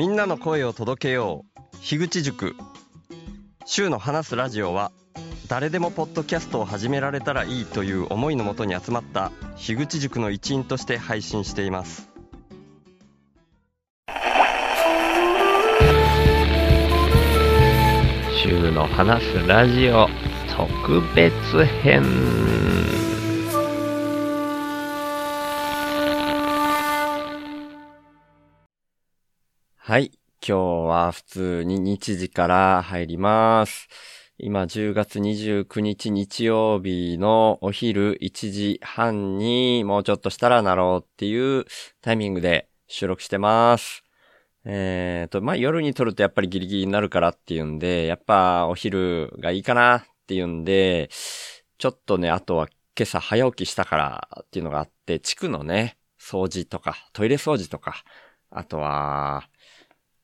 [0.00, 1.76] みんなの声を届けよう。
[1.82, 2.56] 樋口塾。
[3.66, 4.92] 週の話すラジオは
[5.46, 12.08] 誰でもポッドキャストを始められたらいいという思いのもとに集まった樋口塾の一員として配信しています。
[18.42, 20.08] 週の話すラジオ
[20.56, 22.79] 特別編。
[29.90, 33.88] はい今日は普通に日時から入ります
[34.38, 41.64] 今10月29日日曜日のお昼1時半にもうちょっとしたらなろうっていう
[42.02, 44.04] タイミングで収録してます。
[44.64, 51.10] えーと、まあ、夜に撮るとやっぱりギリギリになるからっていうんで、やっぱお昼がいいかなっていうんで、
[51.78, 58.04] ちょっとね、あとは今朝早起きしたからっていうのがあって、地区のね、掃除とか、トイレ掃除とか、
[58.50, 59.49] あとは、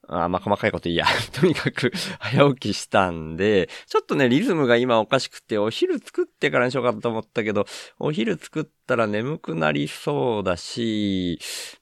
[0.09, 1.05] あまあ、細かいこといいや。
[1.33, 7.67] とにかく、早起きしたんで、ちょっとね、リズムが今おかしくて、お昼作ってからにしようかと思ったけど、
[7.99, 11.41] お昼作ったら眠くなりそうだし、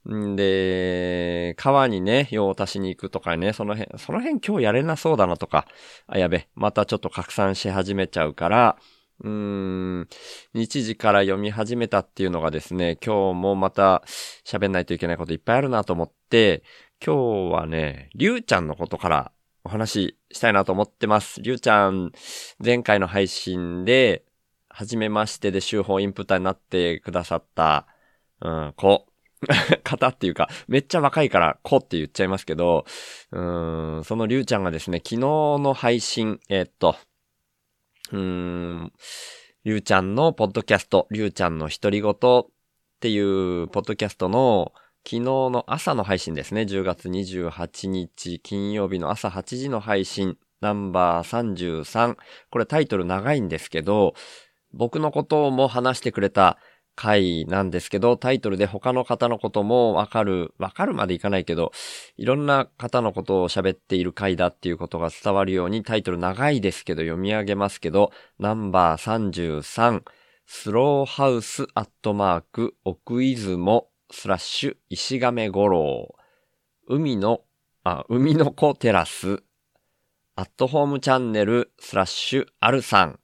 [0.09, 5.67] んで、川にね、用を足しに行くとかね、その辺、その辺今日やれなそうだなとか、
[6.07, 8.79] あ、やべ、またちょっと拡散し始めちゃうから、
[9.23, 9.31] うー
[10.01, 10.09] ん、
[10.55, 14.03] 日時から読み始めたっていうのがですね、今日もまた
[14.45, 16.63] 喋んないといけないこといっぱいあるなと思って、
[17.07, 21.43] 今日はね、りゅうちゃんのことからお話ししたいなと思ってます。
[21.43, 22.13] りゅうちゃん、
[22.65, 24.25] 前回の配信で、
[24.71, 27.87] 初めましてで週報インプターになってくださった、
[28.41, 29.07] うん、子、
[29.85, 32.87] 方っていうか、めっちゃ若いから子って言っちゃいますけど、
[33.33, 36.97] うん、そのりゅうちゃんがですね、昨日の配信、えーっと、
[38.13, 38.93] うん、
[39.65, 42.15] りゅうちゃんのポッドキャスト、りゅうちゃんの独り言っ
[42.99, 44.73] ていうポッドキャストの
[45.07, 46.63] 昨日の朝の配信ですね。
[46.63, 52.17] 10月28日金曜日の朝8時の配信、ナンバー33。
[52.49, 54.15] これタイトル長いんですけど、
[54.73, 56.57] 僕のことも話してくれた
[56.97, 61.73] 回なんですけど、タイトルで他の方のこともわかる、わかるまでいかないけど、
[62.17, 70.03] いろんな方のことを喋っている回だっていうことが伝わるようにタイトル長いですけど読み上げますけど、ナンバー33、
[70.47, 76.15] スローハウスアットマーク、奥出雲、スラッシュ、石亀五郎、
[76.89, 77.43] 海の、
[77.83, 79.43] あ、海の子テラス、
[80.37, 83.19] アットホームチャンネル、スラッシュ、アルさん。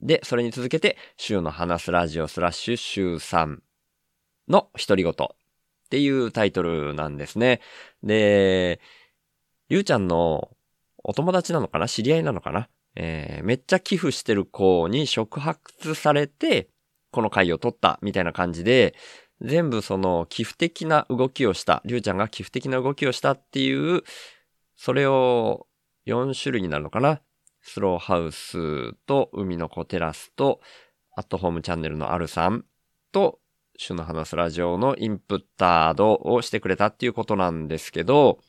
[0.00, 3.58] で、それに続けて、週の話すラジオ、スラッシュ、週3
[4.48, 5.12] の独り言。
[5.12, 7.62] っていうタイトルなんですね。
[8.02, 8.78] で、
[9.70, 10.50] りゅうちゃんの
[11.02, 11.88] お友達なのかな？
[11.88, 12.68] 知り合いなのかな？
[12.94, 16.68] えー、めっちゃ寄付してる子に触発されて、
[17.10, 18.94] この回を取ったみたいな感じで、
[19.40, 24.02] 全部その寄付的な動きをした、りゅうちゃんが寄付的な動きをしたっていう、
[24.76, 25.66] それを
[26.06, 27.20] 4種類になるのかな
[27.62, 30.60] スローハウスと海の子テラスと、
[31.16, 32.64] アットホームチャンネルのあるさん
[33.12, 33.40] と、
[33.76, 38.40] 主の話すラジオのインプッタードをしてくれたっていうことなんですけど、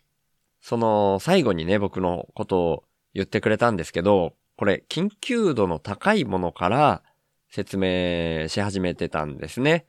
[0.62, 2.84] その最後にね、僕のことを
[3.14, 7.04] 言ってくれたんですけど、これ緊急度の高いものから
[7.50, 9.86] 説明し始めてたんですね。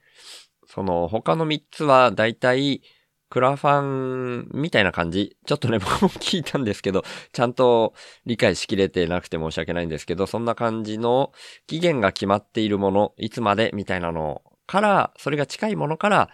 [0.73, 2.83] その他の3つはだいたい
[3.29, 5.37] クラファンみたいな感じ。
[5.47, 7.95] ちょっとね、 僕も聞いたんですけど、ちゃんと
[8.27, 11.33] 理解しきれてなくて申し訳ないんですけど、そんな感じの
[11.67, 16.31] 期限が決まっているもの、いつまでみたいなのから、それが近いものから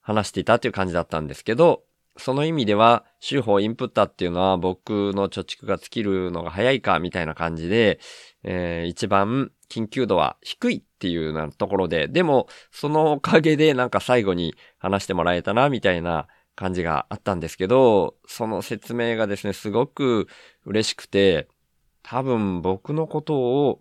[0.00, 1.82] 話していたという感じだったんですけど、
[2.18, 8.00] その意味では、週報インプッターっていうのは僕の貯蓄が尽きるのが早いかみたいな感じで、
[8.42, 20.28] えー一番緊急度は低いっていうようなところで、でもそのおかげでなんか最後に話してもらえたなみたいな感じがあったんですけど、その説明がですね、すごく
[20.64, 21.48] 嬉しくて、
[22.02, 23.80] 多分僕のことを、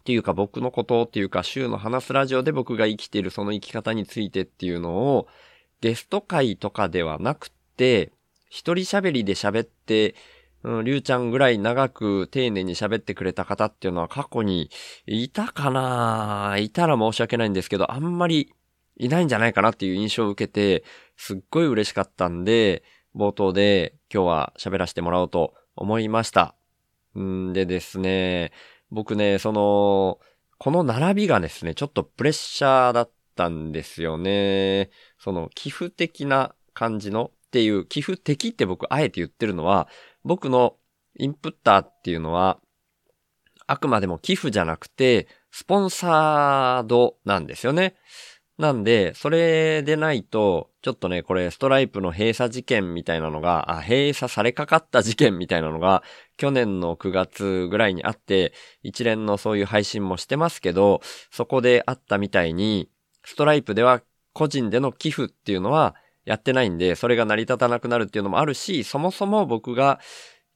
[0.00, 5.28] っていうか僕のことっていうか週の話すラジオで僕が生きているその生き方についてっていうのを
[5.84, 8.10] ゲスト会とかではなくて、
[8.48, 10.14] 一人喋りで喋って、
[10.62, 14.70] うん、りゅうちゃんぐらい長く丁寧に喋ってくれた方っていうのは過去に
[15.04, 18.54] いたかないたら申し訳ないんですけど、あんまり
[18.96, 20.84] いないんじゃないかなっていう印象を受けて、
[21.18, 22.82] すっごい嬉しかったんで、
[23.14, 26.54] 冒頭で今日は喋らせてもらおうと思いました。
[27.18, 28.52] んでですね、
[28.90, 30.18] 僕ね、その、
[30.56, 34.88] この並びがですね、ちょっとプレッシャーだったんですよね。
[35.24, 39.88] その寄付的な感じのっていう、寄付的って僕あえて言ってるのは、
[40.22, 40.76] 僕の
[41.18, 42.60] インプッターっていうのは、
[43.66, 47.96] あくまでも寄付じゃなくて、スポンサードなんですよね。
[48.58, 56.02] なんで、それでないと、ちょっとね、これ、ストライプの閉鎖事件みたいなのが、あ、閉鎖されかかった事件みたいなのが、
[56.36, 61.00] 去年の9月ぐらいにあって、一連のそういう配信もしてますけど、
[61.30, 62.90] そこであったみたいに、
[63.24, 64.02] ストライプでは
[64.34, 65.94] 個人での寄付っていうのは
[66.26, 70.00] やってないんで、それが成り立たなくなるっていうのもあるし、そもそも僕が、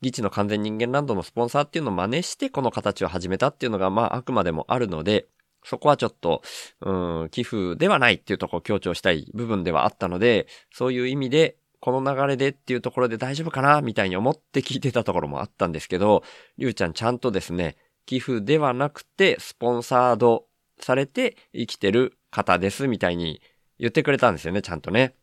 [0.01, 5.27] ギチの完全人間ランドのスポンサーっていうのを真似してこの形を始めたっていうのが、まあ、あくまでもあるので、
[5.65, 6.43] そこはちょっと、
[6.81, 16.23] うん、寄付ではないっていうところを強調したい部分ではあったので、そういう意味で、この流れでっていうところで大丈夫かなみたいに思って聞いてたところもあったんですけど、
[16.59, 17.77] りゅうちゃんちゃんとですね、
[18.07, 20.47] 寄付ではなくて、スポンサード
[20.81, 23.43] されて生きてる方ですみたいに
[23.79, 25.15] 言ってくれたんですよね、ちゃんとね。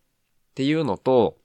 [0.51, 1.37] っていうのと、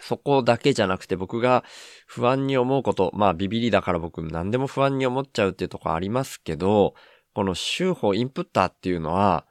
[0.00, 1.64] そこだけじゃなくて僕が
[2.06, 6.94] 不安に思うこと、まあビビりだから僕何でも不安に思っちゃうっていうとこありますけど、
[7.34, 9.46] この週報インプッターっていうのは、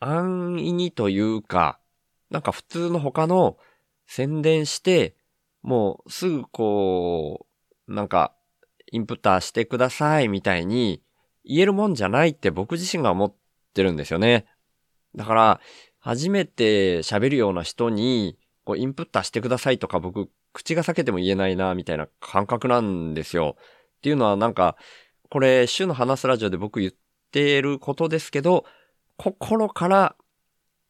[0.00, 1.80] 安易にというか、
[2.30, 3.56] なんか普通の他の
[4.06, 5.16] 宣伝して、
[5.62, 7.46] もうすぐこ
[7.86, 8.34] う、なんか、
[8.90, 11.02] インプッターしてくださいみたいに
[11.44, 13.34] 言えるもんじゃないって僕自身が思っ
[13.74, 14.46] てるんですよね。
[15.14, 15.60] だから、
[16.00, 23.56] 初めて喋るような人に、こう、インプッターしてくださいとか僕、口が裂けても言えないな、みたいな感覚なんですよ。
[23.98, 24.76] っていうのはなんか、
[25.30, 26.92] これ、週の話すラジオで僕言っ
[27.32, 28.64] ていることですけど、
[29.16, 30.16] 心から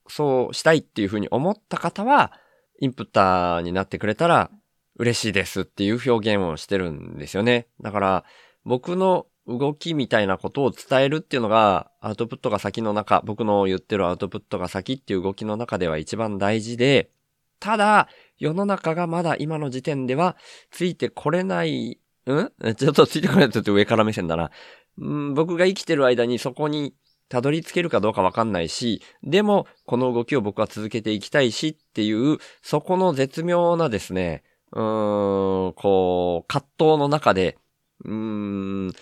[0.08, 2.32] そうしたいっていうふうに思った方は、
[2.80, 4.50] インプッターになってくれたら
[4.96, 7.66] 嬉しいですっていう表現をしてるんですよね。
[7.80, 8.24] だから、
[8.64, 17.10] 僕の動きみたいなことを伝えるっていうのが、アウトプットが先の中、僕の言ってるアウトプットが先っていう動きの中では一番大事で、
[17.58, 18.08] ただ、
[18.38, 20.36] 世の中がまだ今の時点では、
[20.70, 22.74] ついてこれない、ん？
[22.74, 24.50] ちょっとついてこないと上から目線だな。
[24.98, 26.94] うん、僕が生きてる間にそこに
[27.28, 37.56] たどり着けるかどうかわかんないし、でも、この動きを僕は続けていきたいしっていう、そこの絶妙なですね、うーん、こう、葛藤の中で、
[38.04, 38.92] うーん、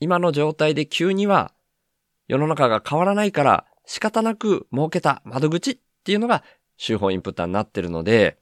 [0.00, 1.52] 今の状態で急には
[2.28, 6.42] 世の中が変わらないから仕方なく設けた窓口っていうのが
[6.84, 8.38] 手法インプッターになってるので、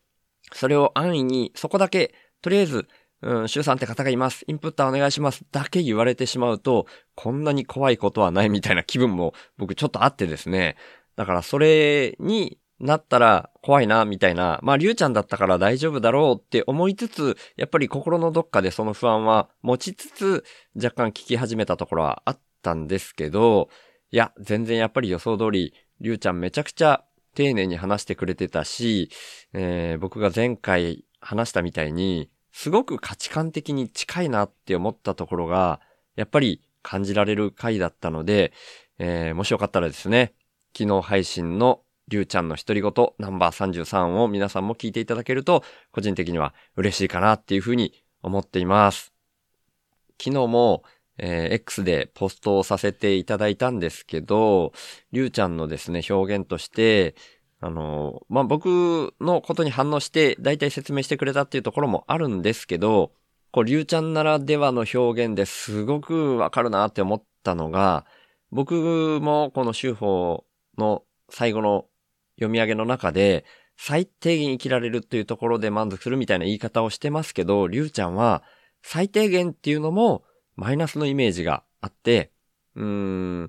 [0.53, 2.89] それを安易にそこだけ、とりあえず
[3.25, 4.45] うん、シュウさんって方がいます。
[4.49, 5.45] インプッターお願いします。
[5.51, 10.77] だけ言われてしまうと、こんなに怖いことはないみたいな気分も僕ちょっとあってですね。
[11.17, 14.59] だからそれになったら怖いな、みたいな。
[14.63, 20.45] まあ、りゅうちゃんだったから大丈夫だろうって思いつつ、やっぱり心のどっかでその不安は持ちつつ、
[20.75, 23.69] 若干聞き始めたところはあったんですけど、
[24.11, 27.05] いや、全然やっぱり予想通り、りゅうちゃんめちゃくちゃ
[27.35, 29.11] 丁寧に話してくれてたし、
[29.53, 35.81] えー、僕が前回話したみたいに、すごく価値観的に近いなって思ったところが、
[36.17, 38.53] やっぱり感じられる回だったので、
[38.99, 40.35] えー、もしよかったらですね、
[40.77, 47.93] 昨日配信のりゅうちゃんの独り言ナンバー33を皆さんも聞いていただけると、個人的には嬉しいかなっていうふうに
[48.23, 49.13] 思っています。
[50.23, 50.85] 昨日も、
[51.19, 54.73] えー、X でポストをさせていただいたんですけど、
[55.13, 57.15] りゅうちゃんのですね、表現として、
[57.61, 63.13] あの、まあ、僕のことに反応して、大体説明してくれたっていうところもあるんですけど、
[63.53, 68.05] こう、りゅうちゃんならではの表現ですごくわかるなって思ったのが、
[68.51, 70.45] 僕もこの修法
[70.77, 71.87] の最後の
[72.37, 73.45] 読み上げの中で、
[73.77, 78.43] 最低限生きられるっていうところで満足するみたいな言い方をしてますけど、りゅうちゃんは
[78.83, 80.23] 最低限っていうのも
[80.57, 82.31] マイナスのイメージがあって、
[82.77, 83.49] うーん、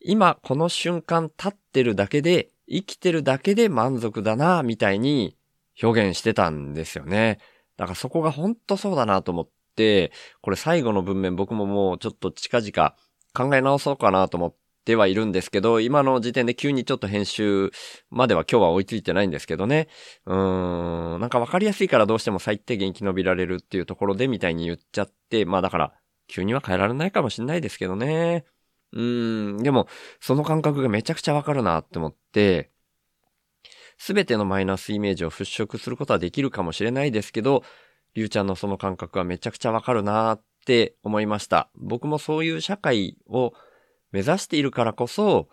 [0.00, 5.36] 今この瞬間立ってるだけで生きてるだけで満足だな、みたいに
[5.80, 7.38] 表現してたんですよね。
[7.76, 12.94] だからそこが本当そうだなと思って、これ最後の文面僕ももうちょっと近々
[13.34, 17.70] 考え直そうかなと思ってはいるんですけど、今の時点で急にちょっと編集
[18.10, 19.88] までは今日は追いついてないんですけどね。
[20.26, 25.92] うーん、なんかわかりやすいからどうしても最低限生き延びられるっていうところでみたいに言っちゃって、まあだから
[26.28, 28.44] 急には変えられないかもしんないですけどね。
[28.92, 29.88] うーん、でも、
[30.20, 32.70] その感覚がめちゃくちゃわかるなって思って、
[33.98, 37.62] すべてのマイナスイメージを払拭することはできるかもしれないですけど、
[38.14, 41.70] りゅうちゃんのその感覚はめちゃくちゃわかるなって思いました。
[41.74, 43.52] 僕もそういう社会を
[44.12, 45.48] 目指しているからこそ、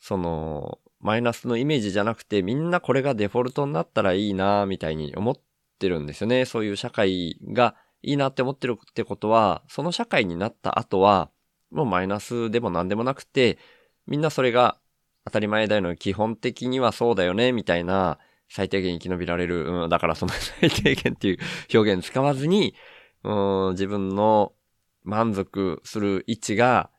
[0.00, 5.36] その、マイナスのイメージじゃなくてみんなこれがデフォルトになったらいいなみたいに思っ
[5.80, 6.44] てるんですよね。
[6.44, 11.30] そういう社会がいいなって思ってるってことは、その社会になった後は、
[11.70, 13.58] もうマイナスでも何でもなくて、
[14.06, 14.78] みんなそれが
[15.24, 15.96] 当たり前だよね。
[15.96, 18.18] 基本的にはそうだよね、みたいな、
[18.48, 19.66] 最低限生き延びられる。
[19.66, 21.38] うん、だからその 最低限っていう
[21.72, 22.74] 表現使わずに、
[23.24, 24.52] うん、自分の
[25.04, 26.90] 満足する位置が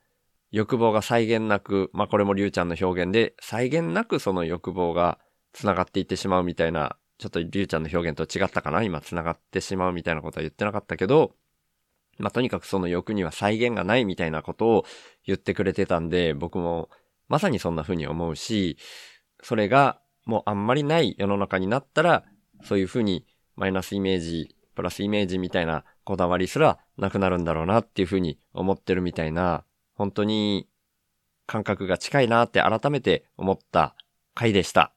[0.54, 5.18] 欲望が際限なく、まあこれもりゅうちゃんの表現で、際限なくその欲望が
[5.52, 8.84] 繋がっていってしまうみたいな、ちょっとりゅうちゃんの表現と違ったかな？
[8.84, 11.34] 今繋がってしまうみたいなことは言ってなかったけど、
[12.20, 14.86] まあとにかくその欲には際限がないみたいなことを
[15.26, 16.90] 言ってくれてたんで、僕も
[17.30, 18.78] まさにそんな風に思うし、
[19.42, 22.26] それがもうあんまりない世の中になったら、
[22.64, 29.64] そういう風にマイナスイメージ、プラスイメージみたいなこだわりすらなくなるんだろうなっていう風に思ってるみたいな、
[29.96, 30.68] 本当に
[31.46, 33.96] 感覚が近いなって改めて思った
[34.34, 34.94] 回でした。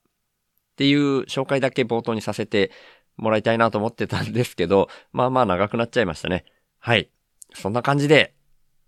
[0.72, 2.70] っていう紹介だけ冒頭にさせて
[3.16, 6.44] もらいたいなと思ってたんですけど、まあまあ長くなっちゃいましたね。
[6.78, 7.10] はい。
[7.54, 8.34] そんな感じで、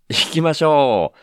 [0.09, 1.17] 行きましょう。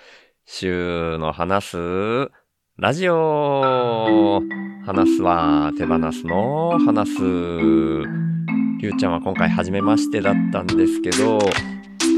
[0.44, 2.30] 週の話す、
[2.76, 4.40] ラジオ
[4.84, 7.22] 話すは手放すの話す。
[7.22, 11.38] りゅうちゃんは今回初めましてだったんですけど、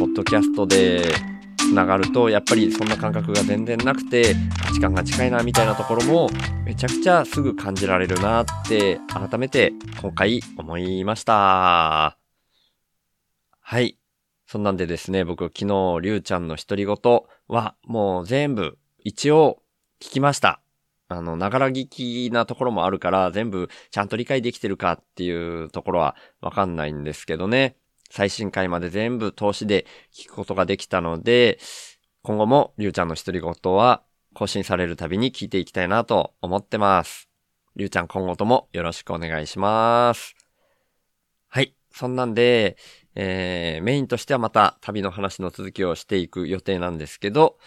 [0.00, 1.02] ポッドキャストで
[1.68, 6.30] 繋がると、やっぱりそんな感覚が全然なくて、価値観が近いなみたいなところも、
[6.64, 12.18] めちゃくちゃすぐ感じられるなって、改めて今回思いました。
[13.60, 13.98] はい。
[14.46, 16.96] そんなんでですね、僕昨日、りゅうちゃんの独り言
[17.48, 19.62] は、もう全部、一応、
[20.00, 20.62] 聞きました。
[21.08, 27.76] あの、ながら聞きなところもあるから、全部ちゃんと理解できてるかっていうところはわかんないんですけどね。
[28.10, 31.58] 最新回まで全部投資で聞くことができたので、
[32.22, 34.02] 今後もりゅうちゃんの独り言は
[34.34, 37.28] 更新されるたびに聞いていきたいなと思ってます。
[37.76, 40.34] りゅうちゃん今後ともよろしくお願いします。
[41.48, 41.74] はい。
[41.90, 42.76] そんなんで、
[43.14, 47.58] えー、メインとしてはまた旅の話の続きをしていく予定なんですけど、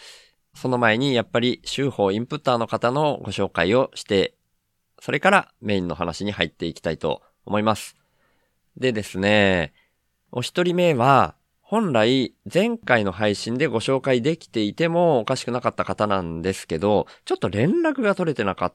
[0.54, 4.34] その前にやっぱり週報インプッターの方のご紹介をして、
[5.00, 7.96] それからメインの話に入っていきたいと思います。
[8.76, 9.74] でですね、
[10.34, 18.74] お一人目は、本来前回の配信でご紹介できていてもおかしくなかった方なんですけど、ちょっと連絡が取れてなかっ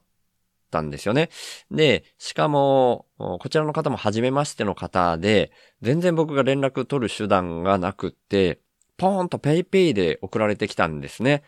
[0.70, 1.32] たんですよね。
[1.72, 8.60] で、しかも、こちらの方も初めましての方で、全然僕が連絡取る手段がなくって、
[8.96, 11.42] ポーンと PayPay で送られてきたんですね。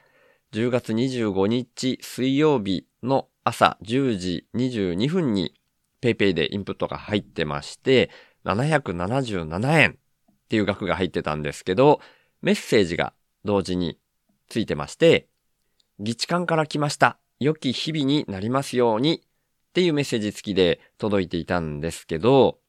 [0.53, 5.53] 10月25日水曜日の朝10時22分に
[6.01, 8.09] PayPay でインプットが入ってまして、
[8.45, 9.95] 777円っ
[10.49, 11.99] ていう額が入ってたんですけど、
[12.41, 13.13] メッセージが
[13.45, 13.97] 同時に
[14.47, 15.27] ついてまして、
[15.99, 17.19] 議地官から来ました。
[17.39, 19.21] 良き日々になりますように
[19.69, 22.59] っていうメッセージ付きで届いていたんですけど、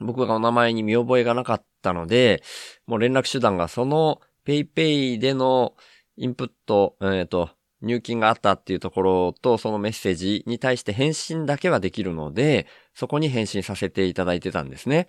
[0.00, 2.42] 僕がお名前に見覚えがなかったので、
[2.86, 5.74] もう連絡手段がその PayPay での
[6.16, 7.50] インプット、えっ、ー、と、
[7.80, 12.66] 入金があったっていうところと、そのメッセージに対して返信だけはできるので、
[12.98, 15.08] そこに返信させていただいてたんですね。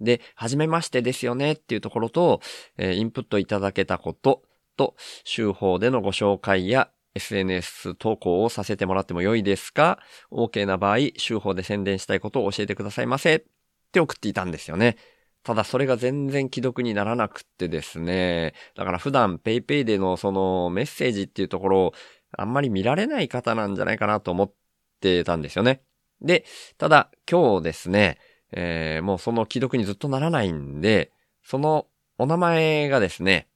[0.00, 2.40] で、はじめましてですよねっていうところと、
[2.78, 4.42] えー、インプットいただけたこと
[4.76, 10.00] と、週報でのご紹介や SNS 投稿をさせてもらっても良いですか
[10.32, 13.44] ?OK な場合、週報で宣伝したいことを教えてくださいませっ
[13.92, 14.96] て送っていたんですよね。
[15.44, 18.52] ただそれが全然既読にならなくってですね。
[18.74, 21.92] だから普段 PayPay でのそのメッセージっていうところを
[22.36, 24.52] あんまり見られない方なんじゃないかなと思っ
[24.98, 25.82] てたんですよね。
[26.22, 26.44] で、
[26.78, 28.18] ただ今日ですね、
[28.52, 31.12] えー、もうその既読にずっとならないんで、
[31.44, 31.86] その
[32.18, 33.48] お名前がですね、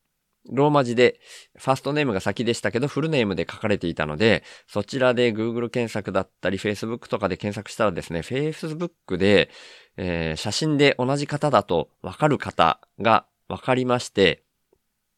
[0.50, 1.20] ローマ字で、
[1.56, 9.50] ファーストネームが先でしたけど、フルネームで書かれていたので、そちらで Google 検索だったり、Facebook とかで検索したらですね、Facebook で、
[9.96, 14.42] えー、写真で同じ方だとわかる方がわかりまして、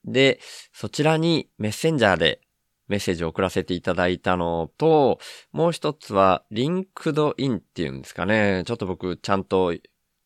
[0.04, 0.40] で、
[0.72, 2.40] そちらにメッセンジャーで
[2.88, 5.18] メッセージを送らせていただいたのと、
[5.52, 8.64] もう一つは、リンクドインっていうんですかね。
[8.66, 9.74] ちょっと僕、ちゃんと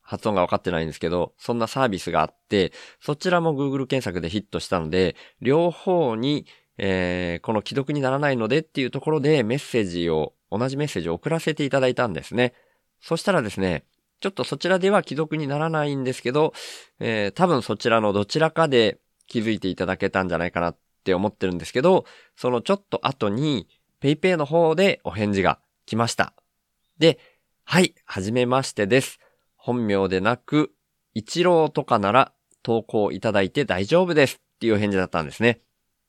[0.00, 6.46] 発音が分かってないんですけど、そんなサービスがあって、そちらも Google 検索でヒットしたので、両方に、
[6.78, 12.54] えー、この既読にならないのでっていうところでメッセージを、同じメッセージを送らせていただいたんですね。
[13.00, 13.84] そしたらですね、
[14.20, 16.52] ちょっとそちらでは既読にならないんですけど、
[17.00, 22.04] えー、多分そちらのどちらかで気づいていただけたんじゃないかなっって思ってるんですけど、
[22.36, 23.66] そのちょっと後に
[24.00, 26.32] PayPay の方でお返事が来ました。
[26.98, 27.18] で、
[27.64, 29.18] はい、はじめましてです。
[29.56, 30.72] 本名でなく、
[31.14, 32.32] 一郎とかなら
[32.62, 35.60] 投稿いただいて大丈夫ですっていう返事だったんですね。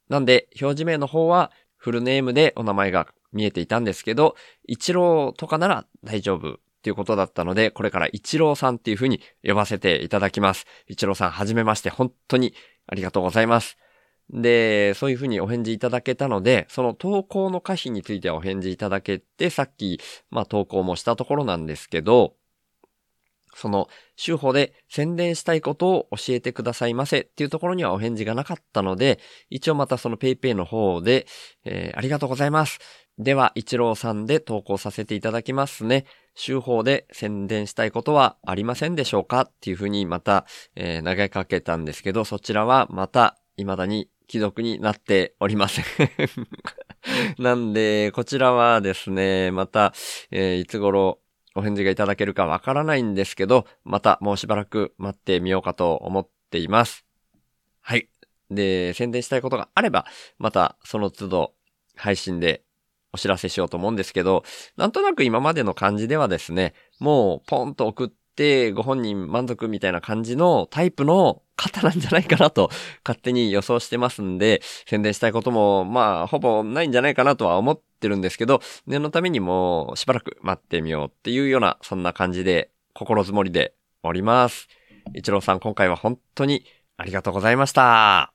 [0.10, 4.36] なんで、表示名の方はフルネームでお名前が見えていたんですけど、
[4.68, 10.66] 一郎とかなら大丈夫っていうことだったので、これから一郎さんっていう風に呼ばせていただきます。
[10.88, 12.54] 一郎さん、はじめまして、本当に
[12.88, 13.78] ありがとうございます。
[14.30, 20.00] で、そういうふうにお返事いただけたので、その投稿の可否についてはお返事いただけて、さっき、
[20.30, 22.36] まあ投稿もしたところなんですけど、
[23.56, 31.28] その、週報で宣伝したいことを教えてくださいませっていうところにはお返事がなかったので、一応またその PayPay の方で、
[31.64, 32.80] えー、ありがとうございます。
[33.20, 36.06] では、一郎さんで投稿させていただきますね。
[36.36, 45.86] 週報で宣伝したいことはありませんでしょうかっていうふうにまた、えー、投げかけたんですけど、そちらはまた未だに既読になっておりません
[47.38, 49.94] なんで、こちらはですね、また、
[50.32, 51.20] えー、いつ頃
[51.56, 57.06] お返事がいただけるかわからないんですけど、またもうしばらく待ってみようかと思っています。
[57.82, 58.10] はい。
[58.50, 60.06] で、宣伝したいことがあれば、
[60.38, 61.54] またその都度
[61.96, 62.64] 配信で
[63.12, 64.44] お知らせしようと思うんですけど、
[64.78, 68.23] なんとなく今までの感じではですね、もうポンと送って
[68.76, 72.70] ご本人満足みたいな感じのタイプの方なんじゃないかなと
[73.06, 84.68] 勝手に予想してますんで、宣伝したいこともまあほぼないんじゃないかなとは思ってるんですけど、念のためにもしばらく待ってみようっていうようなそんな感じで心づもりでおります。
[85.14, 86.66] 一郎さん今回は本当に
[86.98, 88.34] ありがとうございました。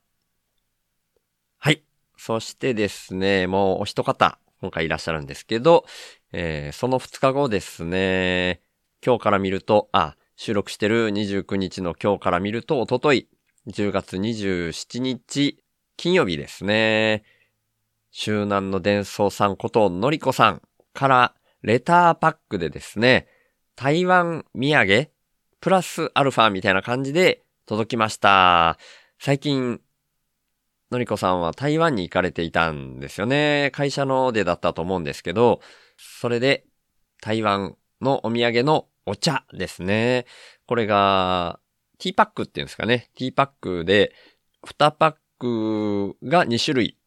[1.59, 1.83] はい。
[2.17, 5.85] そしてですね、もうお一方、今回いらっしゃるんですけど、
[6.33, 8.61] えー、その2日後ですね、
[9.05, 13.29] 今日から見ると、あ、収録してる29日の今日から見ると、おととい、
[13.69, 15.63] 10月27日、
[15.97, 17.25] 金曜日ですね。
[18.11, 20.63] 周南の伝送さんことのりこさん
[20.95, 23.29] からレターパックでですね、
[23.77, 25.11] 台湾土産
[25.61, 28.79] プラスアルファみたいな感じで届きました。
[29.19, 29.81] 最近
[30.91, 33.71] のりこさんは台湾に行かれていたんですよね。
[33.75, 35.61] 会社のでだったと思うんですけど、
[35.97, 36.65] それで
[37.21, 40.27] 台湾のお土産のお茶ですね。
[40.67, 41.61] これが、
[41.99, 43.11] ティーパックっていうんですかね。
[43.15, 44.13] ティーパックで、
[44.65, 46.99] 2パックが2種類。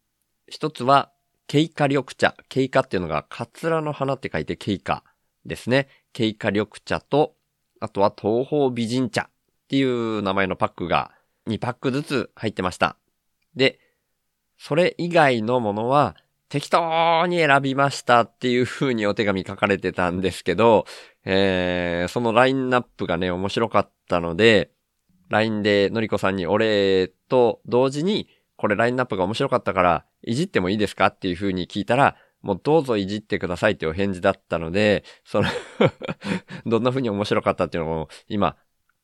[0.48, 1.12] 一つは、
[1.48, 2.36] ケイカ緑茶。
[2.50, 5.04] ケイカっていうのが、カツラの花って書いてケイカ
[5.46, 5.88] ですね。
[6.14, 7.36] ケイカ緑茶と、
[7.80, 9.30] あとは東方美人茶っ
[9.68, 11.12] ていう名前のパックが
[11.48, 12.98] 2パックずつ入ってました。
[13.56, 13.80] で、
[14.58, 16.16] それ以外のものは
[16.52, 20.86] 適当に選びましたっていう風にお手紙書かれてたんですけど、
[21.24, 24.70] えー、そのラインナップがね、面白かったので、
[25.30, 35.48] LINE でのりこさんにお礼と同時に、これラインナップが面白かったから、いじってもいいですかっていう風に聞いたら、もうどうぞいじってくださいってお返事だったので、その
[36.68, 38.58] どんな風に面白かったっていうのを今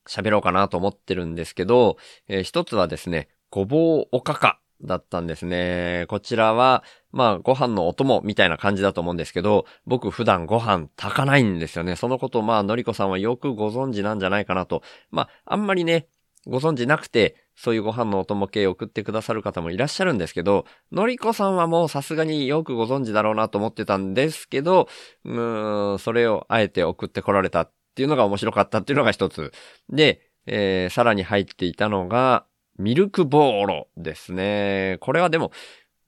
[0.05, 1.95] 喋ろうかなと思ってるんですけど、
[2.27, 4.59] えー、一つはですね、ごぼうおかか。
[4.83, 6.05] だったんですね。
[6.07, 11.95] こちらは、まあ、ご飯のお供みたいな感じだと思うんですけど、僕普段ご飯炊かないんですよね。
[11.95, 14.83] そのことまあ、のりこさんはよくご存知なんじゃないかなと。
[15.09, 16.07] まあ、あんまりね、
[16.45, 24.87] ご存知なくて、そういうご飯のお供系送ってくださる方もいらっしゃるんですけど、のりこさんはもうさすがによくご存知だろうなと思ってたんですけど、
[25.25, 29.51] うーん、それをあえて送ってこられたっていうのが面白かったっていうのが一つ。
[29.89, 32.45] で、えー、さらに入っていたのが、
[32.77, 34.97] ミルクボーロですね。
[35.01, 35.51] これはでも、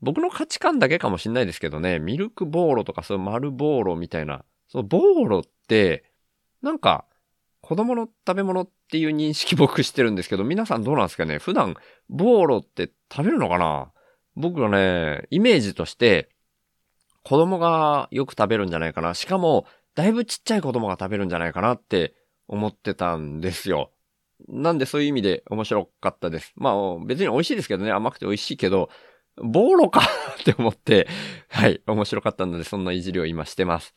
[0.02, 6.06] 僕の価値観だけかもしんないですけどね、ミルクボーロとかそういう丸ボーロみたいな、そのボーロって、
[6.62, 7.06] なんか、
[7.62, 11.76] 子供の食べ物っていう認識僕してるんですけど、皆さんどうなんですかね普段、
[12.08, 13.92] ボーロって食べるのかな？
[14.36, 16.30] 僕はね、イメージとして、
[17.24, 19.14] 子供がよく食べるんじゃないかな。
[19.14, 22.14] しかも、だいぶちっちゃい子供が食べるんじゃないかなって
[22.48, 23.92] 思ってたんですよ。
[24.48, 26.54] なんでそういう意味で面白かったです。
[26.56, 28.90] まあ別に美味しいですけどね、甘くて美味しいけど、
[29.36, 30.02] ボーロか
[30.42, 31.08] って思って、
[31.50, 33.94] はい、面白かったのでそんないじりを今してます。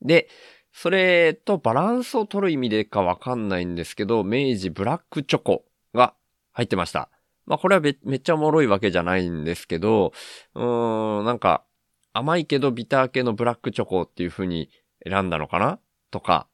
[0.00, 0.28] で、
[0.72, 6.14] それとバランスを取る意味でかわかんないんですけど、明治ブラックチョコが
[6.52, 7.10] 入ってました。
[7.44, 10.12] まあこれはめっちゃおもろいわけじゃないんですけど、
[10.54, 11.64] うーん、なんか
[12.12, 14.70] 甘いけどビター系のブラックチョコっていう風に
[15.04, 15.78] 選んだのかな？
[16.10, 16.46] とか、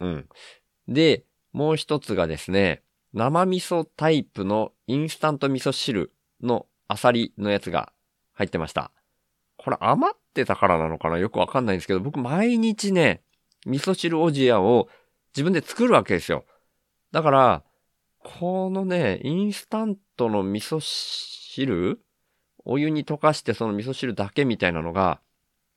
[0.00, 0.28] うん。
[0.88, 1.25] で、
[1.56, 2.82] もう一つがですね、
[3.14, 7.94] 生味噌タイプのインスタント味噌汁のアサリのやつが
[8.34, 8.90] 入ってました。
[9.56, 11.16] これ余ってたからなのかな？
[11.16, 13.22] よくわかんないんですけど、僕毎日ね、
[13.64, 14.90] 味噌汁おじやを
[15.34, 16.44] 自分で作るわけですよ。
[17.10, 17.64] だから、
[18.22, 22.02] このね、インスタントの味噌汁
[22.66, 25.20] お湯に溶かしてその味噌汁だけみたいなのが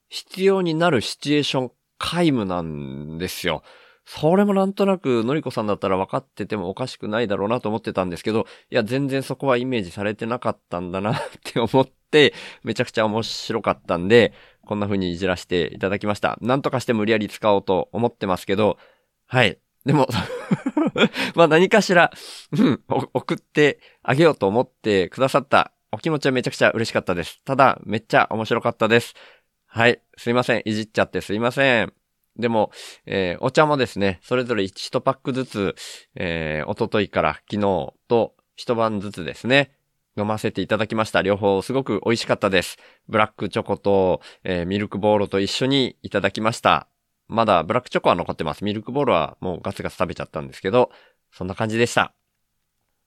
[0.10, 3.64] 必要になるシチュエーション皆無なんですよ。
[4.12, 14.34] それもなんとなく、のりこさんだったら分かっててもおかしくないだろうなと思ってたんですけど、いや、全然そこはイメージされてなかったんだなって思って、めちゃくちゃ面白かったんで、
[14.66, 16.40] こんな風にいじらせていただきました。
[16.42, 18.80] なんとかして無理やり使おうと思ってますけど、
[19.28, 19.60] はい。
[19.86, 20.08] でも
[21.36, 22.12] まあ何かしら、
[22.52, 27.42] うん、送ってあげようと思ってくださったお気持ちはめちゃくちゃ嬉しかったです。
[27.46, 29.14] ただ、めっちゃ面白かったです。
[29.68, 30.02] はい。
[30.18, 30.64] すいません。
[30.66, 31.99] いじっちゃってすいません。
[32.38, 32.72] でも、
[33.06, 35.76] えー、お茶もですね、それぞれ1パックずつ、
[36.16, 39.72] えー、おとといから昨日と一晩ずつですね、
[40.18, 41.22] 飲ませていただきました。
[41.22, 42.78] 両方すごく美味しかったです。
[43.08, 46.88] ブラックチョコと、えー、ミルクボールと一緒にいただきました。
[47.28, 48.64] まだブラックチョコは残ってます。
[48.64, 50.92] ミルクボールはもうガツガツ食べちゃったんですけど、
[51.32, 52.14] そんな感じでした。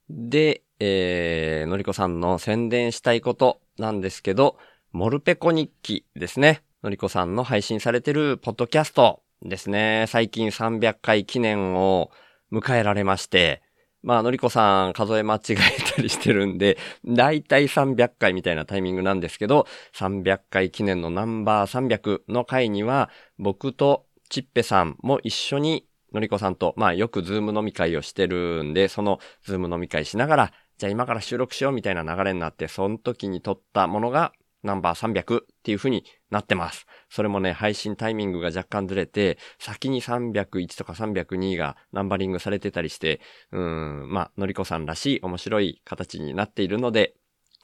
[0.09, 4.59] で、えー、のりこさんの宣伝したいことなんですけど、
[4.93, 6.63] モルペコ日記ですね。
[6.83, 10.07] のりこさんの配信されてるポッドキャストですね。
[10.09, 12.11] 最近300回記念を
[12.53, 13.63] 迎えられまして、
[14.03, 15.55] まあ、のりこさん数え間違え
[15.95, 36.87] たりしてるんで、だいたい300回みたいなタイミングなんですけど、300回記念のナンバー300の回には、僕とちっぺさんも一緒にのりこさんと、まあよくズーム飲み会をしてるんで、そのズーム飲み会しながら、じゃあ今から収録しようみたいな流れになって、その時に撮ったものがナンバー300っていう風になってます。
[37.11, 43.21] それもね、配信タイミングが若干ずれて、先に301とか302がナンバリングされてたりして、
[43.51, 47.15] うん、まあ、のりこさんらしい面白い形になっているので、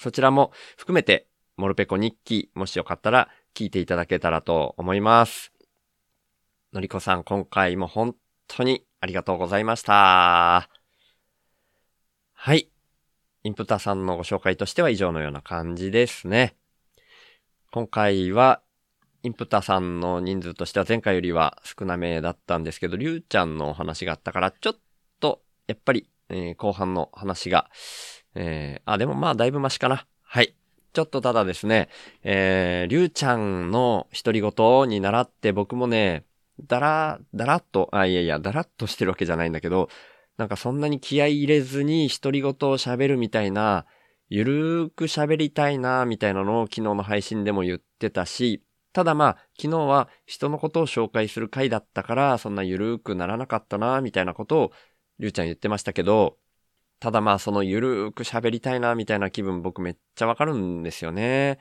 [0.00, 5.52] そちらも含めて、モルペコ日記、もしよかったら聞いていただけたらと思います。
[6.72, 8.14] のりこさん、今回も本
[8.46, 10.68] 当にありがとうございました。
[12.34, 12.70] はい。
[13.42, 16.56] インプタさんのご紹介としては以上のような感じですね。
[17.70, 18.62] 今回は、
[19.22, 24.76] インプタさんの人数としては前回よりは少なめだったんですけど、りゅうちゃんのお話があったから、ちょっ
[25.20, 27.68] と、やっぱり、えー、後半の話が、
[28.35, 30.07] えー、あ、でもまあだいぶマシかな。
[30.22, 30.54] はい。
[30.94, 31.90] ちょっとただですね、
[32.22, 36.24] えー、りゅうちゃんの独り言に習って僕もね、
[36.66, 39.90] だら、だらっと、あ、いやいや、だらっとしてるわけじゃないんだけど、
[40.38, 43.85] なんかそんなに気合い入れずに独り言を喋るみたいな、
[44.29, 48.62] ゆるーく喋りたいな、みたいなのを昨日の配信でも言ってたし、
[48.93, 54.73] ただまあ、昨日は人のことを紹介する回だったから、そんなゆるーくならなかったな、みたいなことを、
[55.19, 56.37] りゅうちゃん言ってましたけど、
[57.01, 61.59] ただまあ、そのゆるーく喋りたいな、みたいな気分僕めっちゃわかるんですよね。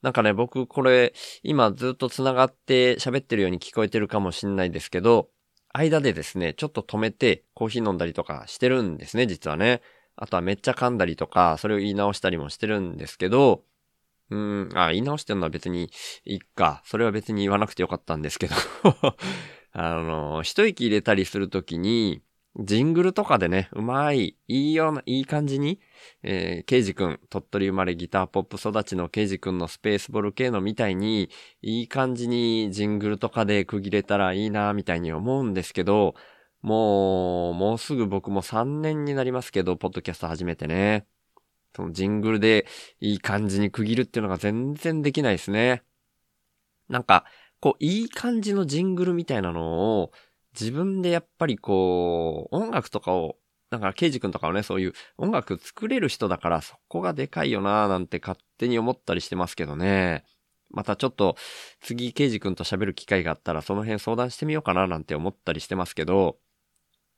[0.00, 5.28] なんかね、僕これ、今ずっと繋がって喋ってるように聞こえてるかもしんないですけど、
[5.72, 9.82] 間でですね、ちょっと止めてコーヒー飲んだりとかしてるんですね、実はね。
[10.16, 13.64] あとはめっちゃ噛んだりとか、それを言い直したりもしてるんですけど、
[14.30, 15.90] うん、あ、言い直してるのは別に
[16.24, 16.82] いいか。
[16.84, 18.54] それは別に言わなくてよかったんですけど
[19.72, 22.22] あの、一息入れたりするときに、
[22.56, 25.80] ジングルとかでね、うまい、いいような、いい感じに、
[26.22, 31.30] えー、ケイジ君、鳥取生まれギターポップ育ちのケイジ君のスペースボルケーノみたいに、
[31.62, 36.14] いい感じにジングルとかで区切れたらいいな、みたいに思うんですけど、
[36.64, 41.06] もう、もうすぐ僕も3年になりますけど、ポッドキャスト始めてね。
[41.76, 42.66] そのジングルで
[43.00, 45.82] いい感じに区切るっていうのが全然できないですね。
[46.88, 47.26] なんか、
[47.60, 50.12] こう、いい感じのジングルみたいなのを、
[50.58, 53.36] 自分でやっぱりこう、音楽とかを、
[53.68, 60.24] だから、ケイジ君とかはね、そういう音楽作れる人だから、そこがでかいよなーなんて勝手に思ったりしてますけどね。
[60.70, 61.36] またちょっと、
[61.82, 66.38] 次、ケイジ君と喋る機会があったら、その辺相談してみようかななんて思ったりしてますけど、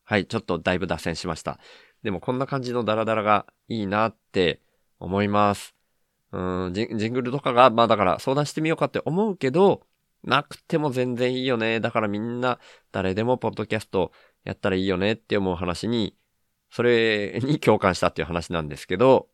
[0.08, 1.58] はい、ちょっとだいぶ脱線しました。
[2.04, 4.62] でもこんな感じのダラダラがいいなって
[5.00, 5.74] 思います。
[6.30, 9.82] うんジ、ジングルとかが、まあだから相談してみようかって思うけど、
[10.22, 11.80] なくても全然いいよね。
[11.80, 12.60] だからみんな
[12.92, 14.12] 誰でもポッドキャスト
[14.44, 16.14] やったらいいよねって思う話に、
[16.70, 19.28] それに共感したっていう話なんですけど、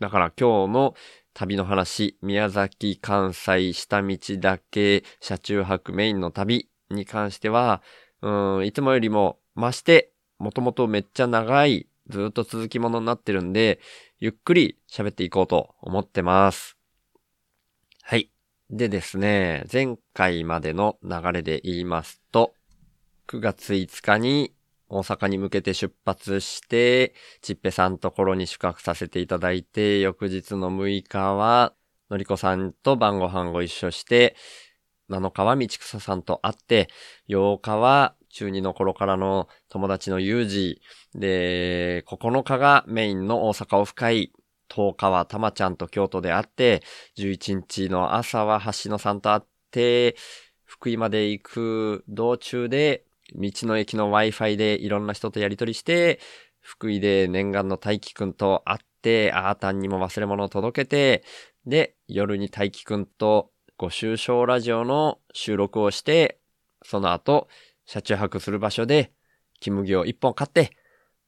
[0.00, 0.94] だから今日の
[1.34, 7.82] 旅の話、宮崎、関西、下道だけ、車中泊メインの旅に関しては、
[8.22, 13.80] うん、いつもよりも増して、もともとめっちゃ長い、ずっと続きものになってるんで、
[14.20, 16.76] ゆっくり喋っていこうと思ってます。
[18.02, 18.30] はい。
[18.70, 22.54] でですね、前回までの流れで言いますと、
[23.28, 24.54] 9月5日に
[24.88, 31.74] 大阪に向けて出発して、ちっぺさんところに宿泊させていただいて、翌日の6日は、
[32.10, 34.36] のりこさんと晩ご飯ご一緒して、
[35.08, 36.88] 7日は道草さんと会って、
[37.28, 40.82] 8日は中2の頃からの友達のユージ。
[41.14, 44.30] で、9日がメインの大阪オフ会、
[44.68, 46.82] 10日はたまちゃんと京都で会って、
[47.16, 50.16] 11日の朝は橋野さんと会って、
[50.64, 56.20] 福井まで行く道中で、道の駅の Wi-Fi でいろんな人とやりとりして、
[56.60, 61.24] 福井で念願の大輝くんと会って、あーたんにも忘れ物を届けて、
[61.64, 66.38] で、夜に大輝くんとご愁傷ラジオの収録をして、
[66.82, 67.48] その後、
[67.86, 69.12] 車中泊する場所で、
[69.60, 70.76] キムギを一本買って、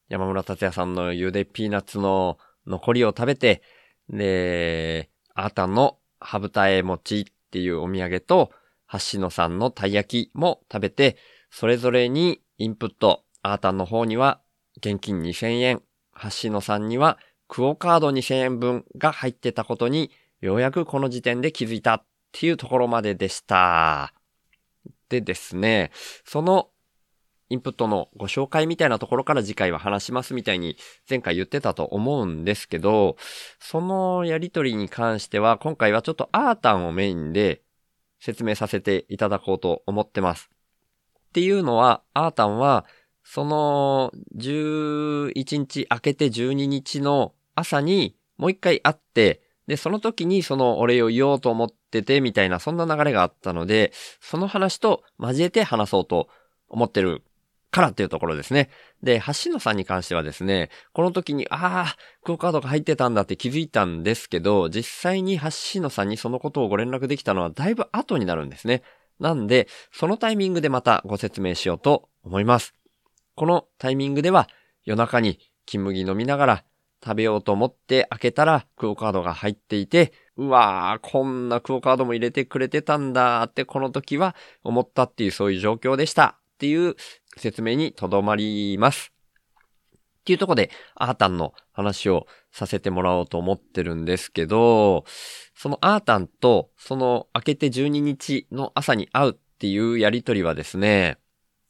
[0.07, 3.61] 山村達也さんのゆでピーナッツの残りを食べて、
[4.09, 8.51] で、あーたんのハブタエ餅っていうお土産と、
[8.91, 11.17] 橋野さんのたい焼きも食べて、
[11.51, 14.41] それぞれにインプット、アータンの方には
[14.77, 15.81] 現金2000円、
[16.41, 17.17] 橋野さんには
[17.47, 24.13] クオカード2000円分が入ってたことに、ようやくこの時点で気づいたっていうところまででした。
[25.09, 25.91] でですね、
[26.23, 26.69] その
[27.49, 30.77] インプットのご紹介みたいなところから次回は話しますみたいに
[31.09, 33.17] 前回言ってたと思うんですけど、
[33.59, 37.63] そのやりとりに関しては今回はちょっとアータンをメインで
[38.19, 40.49] 説明させていただこうと思ってます。
[41.29, 42.85] っていうのは、アータンは
[43.23, 56.27] その11日明けて12日の朝にもう一回会って、で、その時にそのお礼を言おうと思っててみたいなそんな流れがあったので、その話と交えて話そうと
[56.69, 57.21] 思ってる
[57.69, 58.71] からっていうところですね。
[59.03, 68.81] で、橋野さんに関してはですね、この時に、ああ、クオカードが入ってたんだって気づいたんですけど、実際に橋野さんにそのことをご連絡できたのはだいぶ後になるんですね。
[69.19, 72.73] なんで、そのタイミングでまたご説明しようと思います。
[73.35, 74.49] このタイミングでは、
[74.83, 76.63] 夜中に金麦飲みながら
[77.03, 86.95] 食べようと思って開けたらクオカードが入っていて、うわー、こんなクオカードも入れてくれてたんだってこの時は思ったっていうそういう状況でしたっていう
[87.37, 89.13] 説明にとどまります。
[90.19, 95.05] っていうとこで、アータンの話をさせてもらおうと思ってるんですけど、
[95.55, 101.17] そのアータンと、その明けて12日の朝に会うっていうやりとりはですね、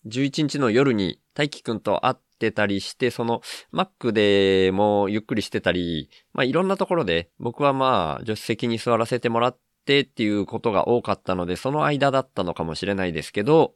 [0.08, 3.42] 11日の夜に大輝くんと会ってたりして、その
[3.74, 13.76] Mac でもゆっくりしてたり、まあいろんなところで僕はまあ助手席に座らせてもらってっていうことが多かったので、その間だったのかもしれないですけど、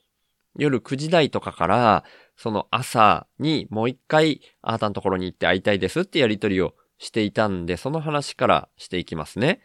[0.58, 2.04] 夜9時台とかから、
[2.38, 9.62] その朝にもう一回、あーたのところに行って会いたいですってやりとりをしていたんで、その話からしていきますね。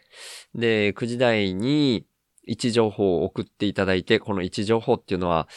[0.55, 2.05] で、9時台に
[2.45, 5.47] 位置情報を送っていただいて、この位置情報っていうのは、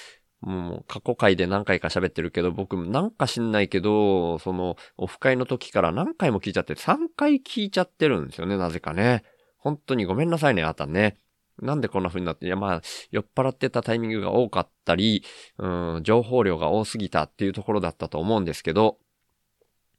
[0.43, 9.23] もう過去回で何回か喋ってるけど、僕なんか知んないけど、そのオフ会の時から何回も聞いちゃって、3回聞いちゃってるんですよね、なぜかね。
[9.59, 11.17] 本当にごめんなさいね、あたね。
[11.61, 15.23] なんでこんな風になって、いやまあ、酔っ払ってたタイミングが多かったり、
[15.59, 18.99] うん、情報量が多すぎたっていうところだったと思うんですけど、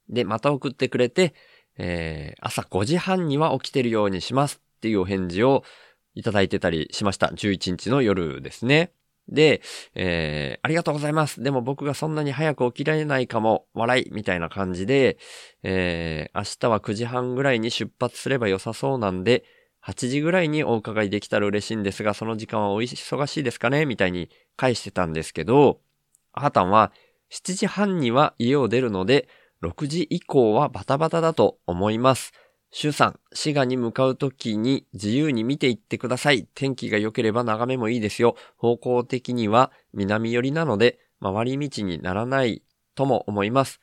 [0.10, 1.34] で、また送ってくれて、
[1.78, 5.64] えー、朝5時半には起きてるようにしますっていうお返事を
[6.16, 7.28] いただいてたりしました。
[7.28, 8.92] 11日の夜ですね。
[9.30, 9.62] で、
[9.96, 11.42] えー、ありがとうございます。
[11.42, 15.18] でも僕がそんなに早く起きられないかも、笑い、みたいな感じで、
[15.64, 19.44] えー、明日は9時半ぐらいに出発すれば良さそうなんで、
[19.86, 23.86] 8時ぐらいにお伺いできたら嬉しいんですが、その時間はお忙しいですかね？
[23.86, 25.82] みたいに返してたんですけど、
[26.32, 26.92] アータンは
[27.32, 29.28] 7時半には家を出るので、
[29.62, 32.34] 6時以降はバタバタだと思います。
[32.76, 36.48] シュさん、滋賀に向かうときに自由に見ていってください。
[36.56, 38.36] 天気が良ければ眺めもいいですよ。
[38.58, 42.64] 方向的には南寄りなので、回り道にならない
[42.96, 43.80] とも思います。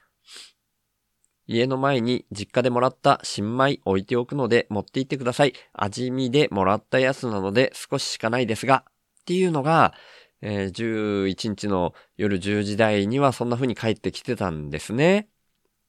[1.46, 5.52] 家の前に実家でもらった新米置いておくので持って行ってください。
[5.72, 8.84] 味見でもらったやつなので少ししかないですが、
[9.20, 9.94] っていうのが、
[10.42, 15.28] えー、11日の夜10時台にはそんな風に帰ってきてたんですね。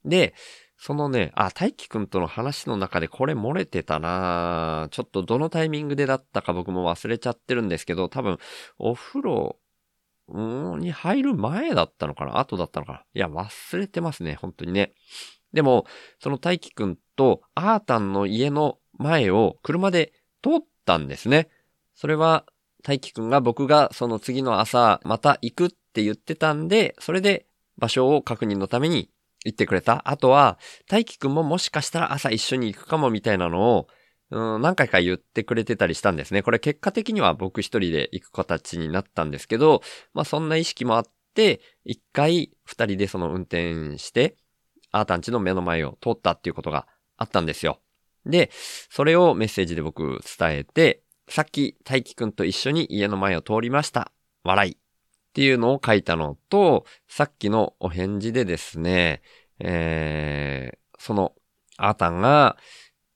[0.05, 0.35] で、
[0.83, 8.39] そのね、あ、大輝くんとの話の中でこれ漏れてたなちょっとどのタイミングでだったか僕も忘れちゃってるんですけど、多分、
[8.79, 9.59] お風呂、
[10.27, 12.39] に入る前だったのかな？
[12.39, 13.03] 後だったのかな？
[13.13, 14.93] いや、忘れてますね、本当にね。
[15.53, 15.85] でも、
[16.19, 21.49] その大輝くんとアータンの家の前を車で通ったんですね。
[21.93, 22.45] それは
[22.81, 27.45] 大輝くんが僕がその次の朝また行くって言ってたんで、それで
[27.77, 29.11] 場所を確認のために
[29.45, 30.01] 行ってくれた？
[30.09, 33.87] あとは、大輝くんももしかしたら朝一緒に行くかもみたいなのを、
[34.29, 36.41] うん、何回か言ってくれてたりしたんですね。
[36.41, 39.81] これ結果的には僕一人で行く形になったんですけど、
[40.13, 44.37] まあそんな意識もあって、一回二人でその運転して、
[44.91, 47.79] アータンチの目の前を通ったっていうことがあったんですよ。
[48.25, 48.51] で、
[48.89, 54.11] それをメッセージで僕伝えて、さっき大輝くんと一緒に家の前を通りました。
[54.43, 54.80] 笑い。
[55.31, 59.21] っていうのを書いたのと、さっきのお返事でですね、
[59.59, 61.31] えー、その、
[61.77, 62.57] アータンが、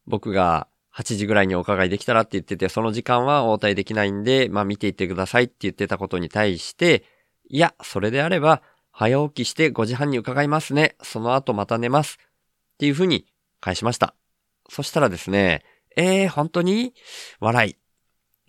[0.07, 7.03] 僕が8時ぐらいにお伺いできたらって言ってて、その時間は応対できないんで、まあ見ていってくださいって言ってたことに対して、
[7.49, 10.95] いや、それであれば、早起きして5時半に伺いますね。
[11.03, 12.17] その後また寝ます。
[12.75, 13.25] っていうふうに
[13.59, 14.15] 返しました。
[14.69, 15.63] そしたらですね、
[15.97, 16.93] えー、本当に？
[17.41, 17.84] 笑い。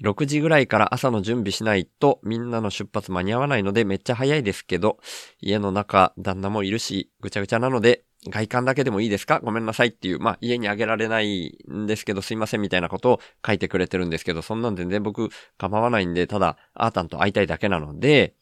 [0.03, 4.99] 6時ぐらいから朝の準備しないとみんなの出発間に合わないのでめっちゃ早いですけど、
[5.41, 9.41] 家の中旦那もいるしぐちゃぐちゃなので外観だけでもいいですか？
[9.41, 15.29] ごめんなさいっていう、まあ、家にあげられないんですけど、すいませんみたいなことを書いてくれてるんですけど、そんなん全然僕
[15.59, 18.35] 構わないんで、ただ、アータンと会いたいだけなので、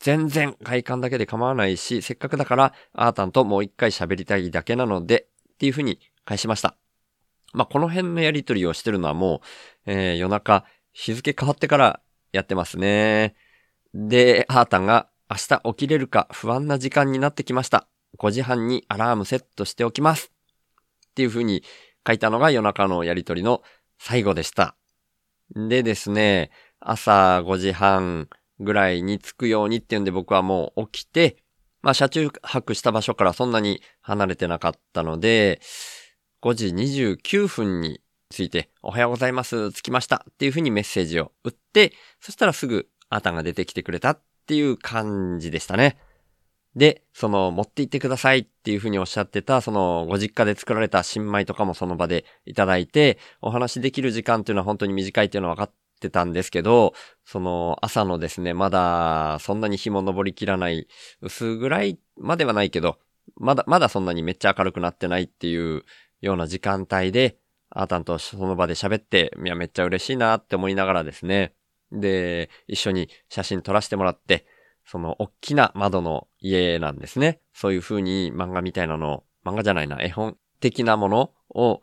[0.00, 6.76] 全然外観だけで構わないし、せっかくだから、アータンともう一回喋りたいだけなので、っていうふうに返しました。
[7.52, 9.40] まあ、この辺のやりとりをしてるのはも
[9.86, 12.00] う、えー、夜中、日付変わってから
[12.32, 13.34] やってますね。
[13.94, 17.88] で、アータンが明日起きれるか不安な時間になってきました。
[18.18, 20.32] 5時半にアラームセットしておきます。
[21.10, 21.62] っていう風に
[22.06, 23.62] 書いたのが夜中のやりとりの
[23.98, 24.76] 最後でした。
[25.54, 28.28] でですね、朝5時半
[28.60, 31.36] ぐらいに着くようにっていうんで僕はもう起きて、
[31.82, 35.60] まあ車中泊した場所からそんなに離れてなかったので、
[36.42, 45.98] 5時29分について、おはようございます、着きましたっていう風にメッセージを打って、そしたらすぐあたが出てきてくれたっていう感じでしたね。
[46.74, 56.92] で、その、持って行ってくださいっていうふうにおっしゃってた、その、ご実家で作られた新米とかもその場でいただいて、お話できる時間っていうのは本当に短いっていうのは分かってたんですけど、
[57.24, 60.86] その、朝のですね、まだ、そんなに日も昇りきらない、
[61.22, 62.98] 薄ぐらいまではないけど、
[63.36, 65.82] まだ、まだそんなにめっちゃ明るくなってないっていう
[66.20, 67.38] ような時間帯で、
[67.70, 71.54] あーたんとその場で喋って、いや、めっちゃ嬉しいなって思いながらですね、
[71.92, 74.46] で、一緒に写真撮らせてもらって、
[74.84, 77.40] その、大きな窓の家なんですね。
[77.52, 81.80] そういう風に漫画みたいなの、漫画じゃないな、絵本的なものを、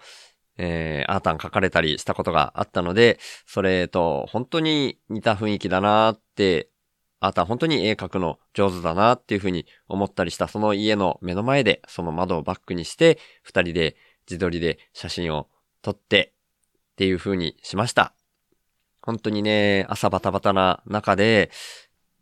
[0.58, 6.70] えー、アータン書かれたりしたことがあったので、それと本当に似た雰囲気だなって、
[7.20, 13.96] アータン本当に絵描くの上手だなっていう風に思ったりした、その家の目の前で、その窓をバックにして、二人で
[14.30, 15.48] 自撮りで写真を
[15.82, 16.34] 撮って
[16.94, 18.14] っていう風にしました。
[19.02, 21.52] 本当にね、朝バタバタな中で、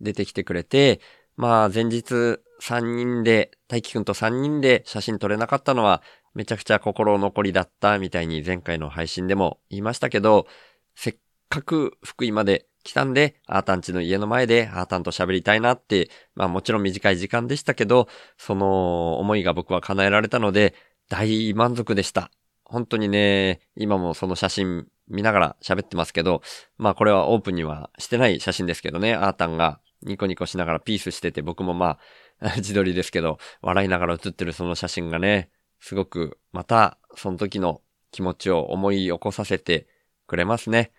[0.02, 1.00] 出てきてくれて、
[1.38, 6.02] まあ前日3人で、大輝くんと3人で写真撮れなかったのは
[6.34, 10.48] めちゃくちゃ心残りだったみたいに前回の配信でも言いましたけど、
[10.96, 11.16] せっ
[11.50, 20.74] かく福井まで来たんで、アータンチの家の前でアータンと喋りたいなって、まあもちろん短い時間でしたけど、その思いが僕は叶えられたので、
[21.12, 22.32] 大満足でした。
[22.64, 26.42] 本当にね、今もその写真見ながら喋ってますけど、
[26.78, 32.00] まあこれはオープンにはしてない写真ですけどね、アータンがニコニコしながらピースしてて、僕もま
[32.40, 39.90] あ、 自撮りですけど、笑いながら写ってるその写真がね、すごく、また、その時の気持ちを思い起こさせて
[40.28, 40.94] くれますね。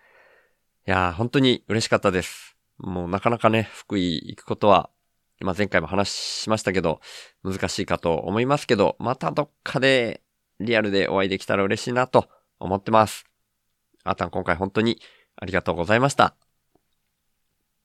[0.87, 2.55] いやー、本当に嬉しかったです。
[2.77, 4.91] もうなかなかね、福井行くことは、
[5.43, 7.01] まあ前回も話しましたけど、
[7.43, 10.21] 難しいかと思いますけど、またどっかで
[10.59, 12.29] リアルでお会いできたら嬉しいなと
[12.59, 13.25] 思ってます。
[14.03, 14.99] あーたん今回本当に
[15.35, 16.25] ありがとうございました。
[16.25, 16.35] っ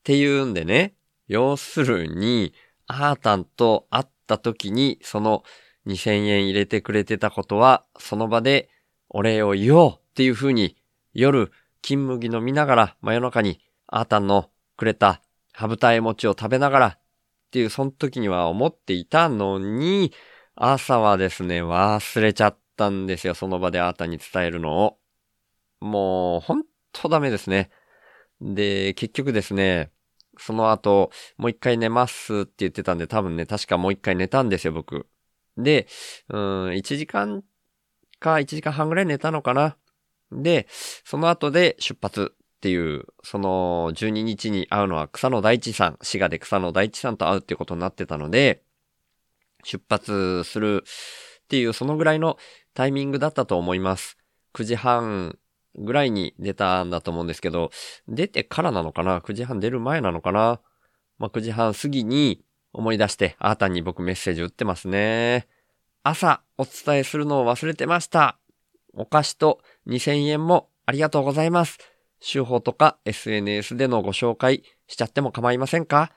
[0.05, 0.95] ていうんでね、
[1.27, 2.55] 要するに、
[2.87, 5.43] アータンと会った時に、その
[5.87, 8.71] 2000円入れてくれてたことは、その場で
[9.09, 10.77] お礼を言おうっていう風に、
[11.13, 11.51] 夜、
[11.83, 16.99] 金麦飲みながら、真夜中に、アータンのくれたハブタエ餅を食べながら、
[17.49, 20.13] っていう、その時には思っていたのに、
[20.55, 23.35] 朝はですね、忘れちゃったんですよ。
[23.35, 24.99] その場でアータンに伝えるのを。
[25.81, 27.71] もう、ほんとダメですね。
[28.41, 29.93] で、結局ですね、
[30.39, 35.09] その後、もう一回寝ますって言ってたんで、多分ね、確かもう一回寝たんですよ、僕。
[35.57, 35.89] で、
[36.29, 37.43] うん、1時間
[38.21, 39.77] か1時間半ぐらい寝たのかな。
[40.31, 40.67] で、
[41.05, 48.63] その後で出発っていう、その12日に会うのは草野大地さん、滋賀で草野大地さんと会うっていうことになってたので、
[49.63, 52.37] 出発するっていう、そのぐらいの
[52.75, 54.17] タイミングだったと思います。
[54.55, 55.39] 9時半
[55.77, 57.71] ぐらいに出たんだと思うんですけど、
[58.09, 60.61] 出てからなのかな ?9 時半出る前なのかな？
[61.19, 65.47] まあ、9時半過ぎに思い出して、あーたんに僕メッセージ打ってますね。
[66.03, 68.37] 朝お伝えするのを忘れてました。
[68.95, 71.79] お菓子と2000円もありがとうございます。
[72.21, 76.13] 手法とか SNS でのご紹介しちゃっても構いませんか？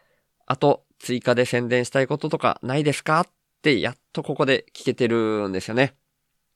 [0.46, 3.22] あと、追加で宣伝したいこととかないですか？
[3.22, 3.28] っ
[3.62, 5.96] てやっとここで聞けてるんですよね。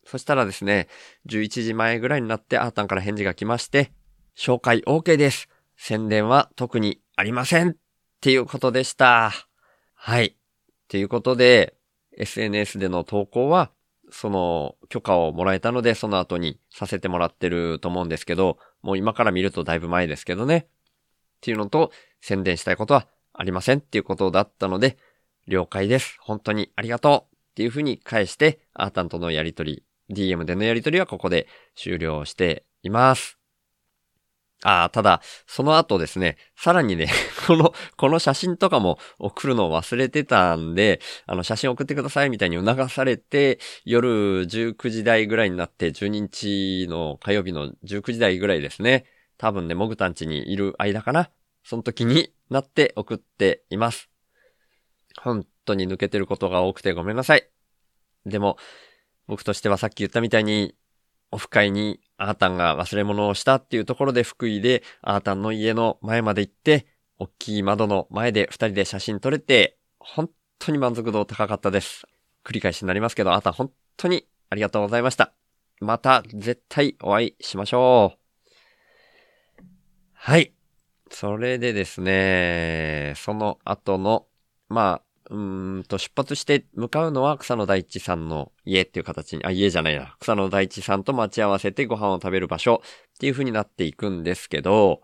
[0.06, 0.88] そしたらですね、
[1.28, 3.92] 11時前ぐらいになってアータンから返事が来まして、
[4.38, 5.50] 紹介 OK です。
[5.78, 7.70] 宣伝は特にありません。
[7.70, 7.76] っ
[8.22, 9.32] ていうことでした。
[9.94, 10.26] はい。
[10.26, 10.34] っ
[10.88, 11.76] ていうことで、
[12.18, 13.72] SNS での投稿は、
[14.12, 20.58] その許可をもらえたので、その後にさせてもらってると思うんですけど、もう今から見るとだいぶ前ですけどね。
[20.58, 20.68] っ
[21.42, 25.00] ていうのと、宣伝したいことはありませんっていうことだったので、
[25.48, 26.18] 了解です。
[26.22, 33.40] 本当にありがとうっていうふうに返して、アータンとのやりとり DM でのやりとりはここで終了しています。
[34.64, 37.08] ああ、ただ、その後ですね、さらにね、
[37.46, 49.06] この、この写真とかも送るのを忘れてたんで、あの、写真送ってくださいみたいに促されて、夜19時台ぐらいになって、12日の火曜日の19時台ぐらいですね。
[49.38, 51.30] 多分ね、モグタン家にいる間かな。
[51.64, 54.10] その時になって送っています。
[55.20, 57.50] 本当に抜けてることが多くてごめんなさい。
[58.26, 58.58] でも、
[59.28, 60.76] 僕としてはさっき言ったみたいに、
[61.36, 66.88] オフ会にアータンが忘れ物をしたっていうところで福井でアータンの家の前まで行って、
[67.20, 70.30] 大きい窓の前で二人で写真撮れて、本
[70.60, 72.06] 当に満足度高かったです。
[72.46, 75.34] 繰り返しになりますけど、アータン本当にありがとうございました。
[75.82, 79.64] また絶対お会いしましょう。
[80.14, 80.54] はい。
[81.12, 84.26] それでですね、その後の、
[84.70, 85.38] まあ、う
[85.80, 90.16] んと、出発して向かうのは草野大地さんの家っていう形に、あ、家じゃないな。
[90.20, 95.02] 草野大地さんと待ち合わせてご飯を食べる場所っていう風になっていくんですけど、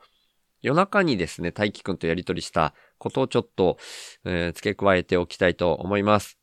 [0.62, 3.78] 夜中にですね、大輝くんとやりとりしたことをちょっと、
[4.26, 6.38] えー、付け加えておきたいと思います。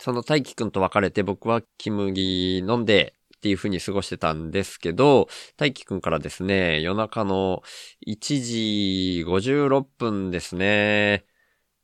[0.00, 7.62] その大輝くんと別れて僕はキムギ飲んでっていう風に過ごしてたんですけど、大輝くんからですね、夜中の
[8.06, 11.24] 1時56分ですね、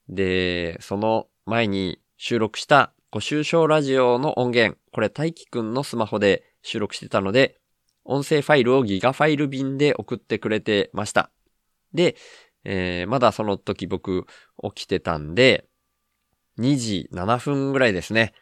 [0.09, 7.61] で、その前に収録したご愁傷ラジオの音源、これ大輝くんのスマホで収録してたので、
[8.05, 11.31] 音声ファイルをギガファイル便で送ってくれてました。
[11.93, 12.17] で、
[12.65, 14.27] えー、まだその時僕
[14.75, 15.67] 起きてたんで、
[16.59, 18.33] 2時7分ぐらいですね。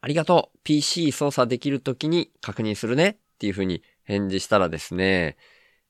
[0.00, 5.36] ありがとう !PC 操作できる時に確認するねっていう風に返事したらですね、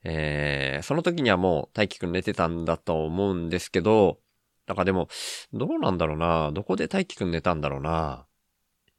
[0.04, 4.18] えー、その時にはもう大輝くん寝てたんだと思うんですけど、
[4.66, 5.08] だからでも、
[5.52, 6.52] どうなんだろうな。
[6.52, 8.26] どこで大輝くん寝たんだろうな。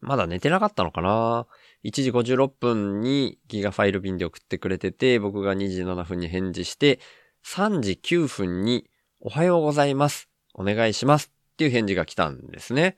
[0.01, 1.47] まだ寝てなかったのかな。
[1.83, 6.99] 1時56分にギガファイル便で送ってくれてて、僕が2時7分に返事して、
[7.45, 8.89] 3時9分に
[9.19, 10.29] おはようございます。
[10.53, 11.31] お願いします。
[11.53, 12.97] っていう返事が来たんですね。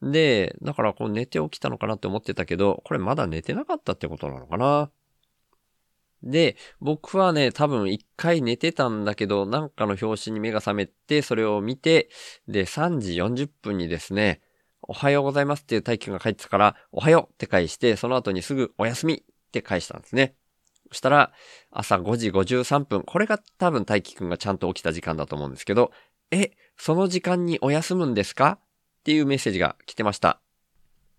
[0.00, 4.90] で、だからこう寝て起きたのかなって思ってたけど、これまだ寝てなかったってことなのかな。
[6.22, 12.10] で、僕はね、多分一回寝てたんだけど、なんかの表紙に目が覚めて、それを見て、
[12.48, 14.40] で、3時40分にですね、
[14.82, 20.34] おはようございますっていう大輝が帰ってたから、おはようって返して、その後にすぐおやすみって返したんですね。
[20.90, 21.32] そしたら、
[21.70, 25.92] 朝5時53分、これが多分大輝くんがちゃんと起きた時間だと思うんですけど、
[26.30, 28.58] え、その時間にお休むんですか？
[29.00, 30.40] っていうメッセージが来てました。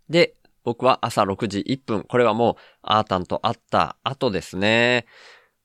[0.09, 2.03] で、僕は朝6時1分。
[2.03, 5.05] これはもう、アータンと会った後ですね。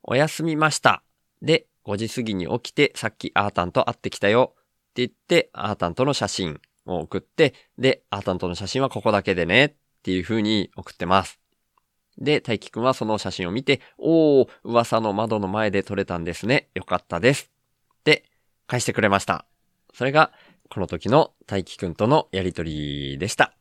[0.03, 1.03] おやすみました。
[1.43, 4.55] で、5時過ぎに起きて、さっきアータンと会ってきたよ。
[4.55, 9.65] って言って、アータンとの写真を送って、で、アータンとの写真はここだけでね。
[9.65, 9.75] っ
[10.05, 11.41] ていう風に送ってます。
[12.19, 16.69] で、大輝くんはその写真を見て、おー、噂の窓の前で撮れたんですね。
[16.75, 17.51] よかったです。
[18.05, 18.25] で、
[18.67, 19.47] 返してくれました。
[19.95, 20.33] それが、
[20.71, 23.55] この時の大輝くんとのやりとりでした。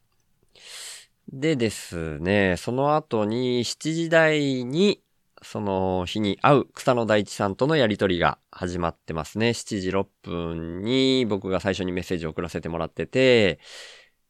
[1.31, 5.01] でですね、その後に7時台に、
[5.41, 9.49] その日に会う草野大地さんとのやりとりが始まってますね。
[9.49, 13.59] 7時6分に僕が最初にメッセージを送らせてもらってて、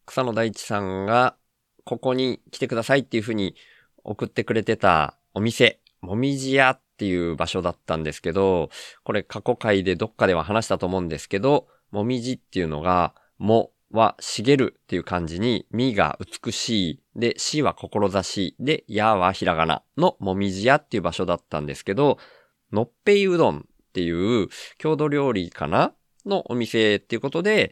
[0.05, 1.35] 草野大地さんが
[1.83, 3.55] ここに来てくださいっていうふうに
[4.03, 8.69] 送ってくれてたお店、もみじ屋っていう場所だったんですけど、
[9.03, 22.17] これ過去回でどっかでは話したと思うんですけど、もみじっていうのが、もは茂るっていう感じに、みが美しい、で、しは志、で、やはひらがなのもみじ屋っていう場所だったんですけど、
[22.71, 23.61] のっぺいうどんっ
[23.93, 25.93] ていう郷土料理かな
[26.25, 27.71] のお店っていうことで、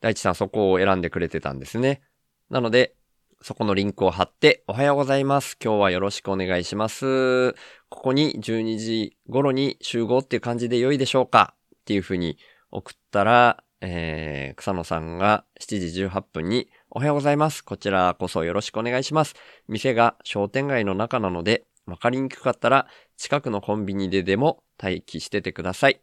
[0.00, 2.02] 大地さんそこを選んでくれてたんですね。
[2.50, 2.94] なので、
[3.42, 5.56] そこのリンクを貼って、おはようございます。
[5.62, 7.54] 今日はよろしくお願いします。
[7.88, 12.36] ここに12時頃に集合っていう感じで良いでしょうかっていうふうに
[12.70, 17.64] 送ったら、えー、草野さんが7時18分におはようございます。
[17.64, 19.34] こちらこそよろしくお願いします。
[19.68, 26.00] 店が商店街の中なので、わかりにくかったら近くのコンビニででも待機しててください。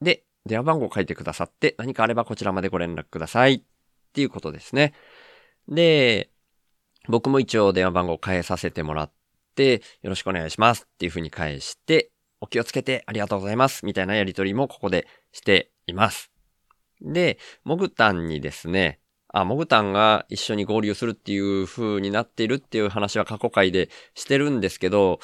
[0.00, 3.54] で、電話番号書いてくださって何かあればこちらまでご連絡ください。
[3.54, 3.62] っ
[4.12, 4.94] ていうことですね。
[5.68, 6.30] で、
[7.08, 9.12] 僕も一応電話番号変えさせてもらっ
[9.54, 12.10] て、よろしくお願いしますっていう風に返して、
[12.40, 16.29] お気をつけてありがとうございますみたいなやりとりもここでしています。
[17.02, 19.00] で、モグタンにですね、
[19.32, 25.20] あ、モグタンが一緒に合流するっていう風になっているっていう話は過去回でしてるんですけど、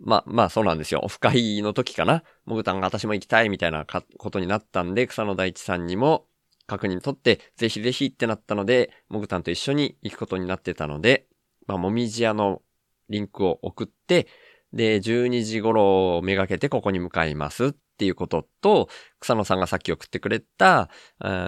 [0.00, 1.00] ま、まあそうなんですよ。
[1.04, 2.22] オフ会の時かな。
[2.46, 6.26] モグタンが私も行きたいみたいなことになったんで、草野大地さんにも
[6.66, 11.26] 確認取って、ぜひぜひってなったので、モグタンと一緒に行くことになってたので、
[11.66, 12.62] まあ、もみじ屋の
[13.10, 14.26] リンクを送って、
[14.72, 17.72] で、12時頃をめがけてここに向かいますっ
[18.02, 18.88] ていうことと、
[19.20, 20.90] 草野さんがさっき送ってくれた、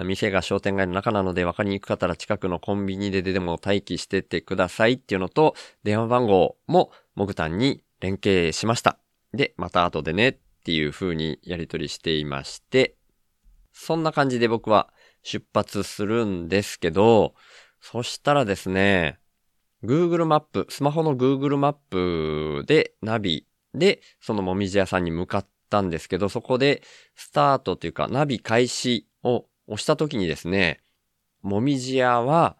[0.05, 5.53] 店が商店街の中なので分かりにくかったら近くのコンビニででも待機しててくださいっていうのと、
[5.83, 8.97] 電話番号もモグタンに連携しました。
[9.33, 12.95] で、また後でねっていう風にやり取りしていまして、
[13.73, 14.93] そんな感じで僕は
[15.23, 17.35] 出発するんですけど、
[17.81, 19.19] そしたらですね、
[19.83, 26.81] Google マップ、スマホの Google マップでナビでそのもみじ屋さんに向かったんですけど、そこで
[27.15, 30.79] スタートというかナビ開始を押した時にですね、
[31.41, 32.57] もみじ屋は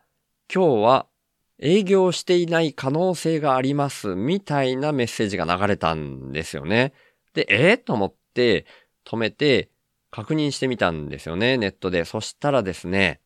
[0.53, 1.07] 今日は
[1.59, 6.93] 営業していない可能性がありますみたいなメッセージが流れたんですよね。
[7.33, 8.65] で、えー、と思って
[9.05, 9.69] 止めて
[10.11, 12.05] 確認してみたんですよね、ネットで。
[12.05, 13.21] そしたらですね、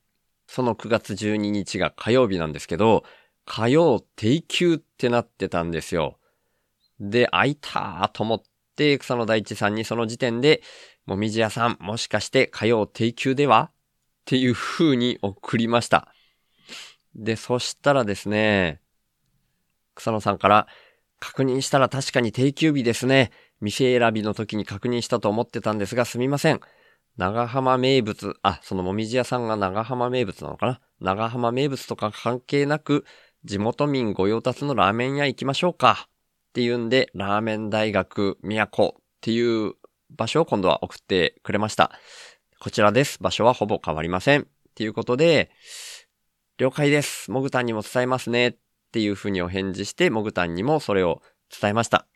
[0.47, 3.03] その9月12日が火曜日なんですけど、
[3.45, 6.17] 火曜定休ってなってたんですよ。
[6.99, 8.49] で、開いたーと思って、
[8.99, 10.61] 草野大地さんにその時点で、
[11.05, 13.71] もみじ屋さん、もしかして火曜定休では？
[13.71, 13.73] っ
[14.25, 16.13] ていう風に送りました。
[17.15, 18.79] で、そしたらですね、
[19.95, 20.67] 草野さんから、
[21.19, 23.31] 確認したら確かに定休日ですね。
[23.59, 26.61] 店選びの時に確認したと思ってたんですがすみません。
[27.17, 30.79] 長浜名物、あ、そのもみじ屋さんが長浜名物なのかな？
[31.01, 33.03] 長浜名物とか関係なく、
[33.43, 36.07] 地元民御用達のラーメン屋行きましょうか。
[36.59, 39.75] っていうんで、ラーメン大学都っていう
[40.09, 41.89] 場所を今度は送ってくれました。
[42.59, 43.17] こちらです。
[43.21, 44.41] 場所はほぼ変わりません。
[44.41, 44.45] っ
[44.75, 45.51] ていうことで、
[46.57, 47.31] 了解です。
[47.31, 48.47] モグタンにも伝えますね。
[48.49, 48.57] っ
[48.91, 51.21] ていうふうにお返事して、モグタンにもそれを
[51.61, 52.07] 伝えました。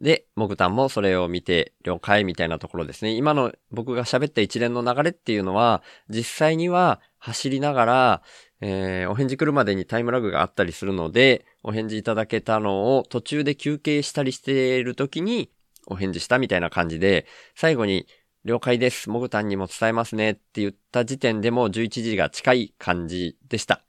[0.00, 3.12] で、モグタンもそれを見て、了解みたいなところですね。
[3.12, 8.22] 今の僕が喋った一連の流れっていうのは、実際には走りながら、
[8.60, 15.50] えー、お返事来るまでにタイムラグがあったりするので、お返事いただけたのを途中で休憩したりしている時に
[15.86, 18.06] お返事したみたいな感じで、最後に
[18.44, 19.10] 了解です。
[19.10, 23.82] モグタンにも伝えますねって言った時点でも11時が近い感じでした。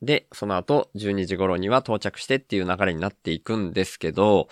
[0.00, 4.48] で、その後12時頃には到着してっていう流れになっていくんですけど、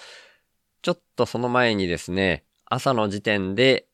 [0.83, 3.87] ちょっとその前にですね、朝の時点で、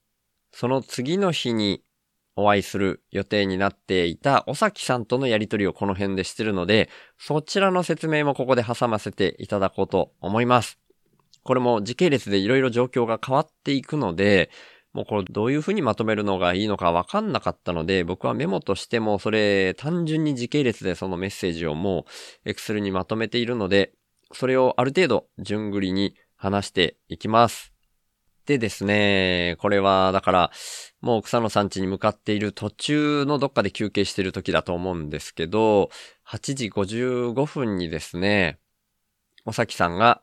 [0.53, 1.83] その次の日に
[2.37, 10.79] お会いする予定になっていたおさきさんとのやりとりをこの辺でしてるので、そちらの説明もここで挟ませていただこうと思います。
[11.45, 14.51] これも時系列でいろいろ状況が変わっていくので、
[14.93, 22.05] もうこれどういうふうにまとめるのがいいのかわかんなかったので、僕はメモとしてもそれ単純に時系列でそのメッセージをも
[22.45, 23.93] うエクセルにまとめているので、
[24.33, 27.72] それをある程度順繰りに話していきます。
[28.47, 30.51] でですね、これは、だから、
[31.01, 35.91] もう草野さん家に向かっている途中のどっかで休憩してる時だと思うんですけど、
[36.27, 38.59] 8時55分にですね、
[39.45, 40.23] おさきさんが、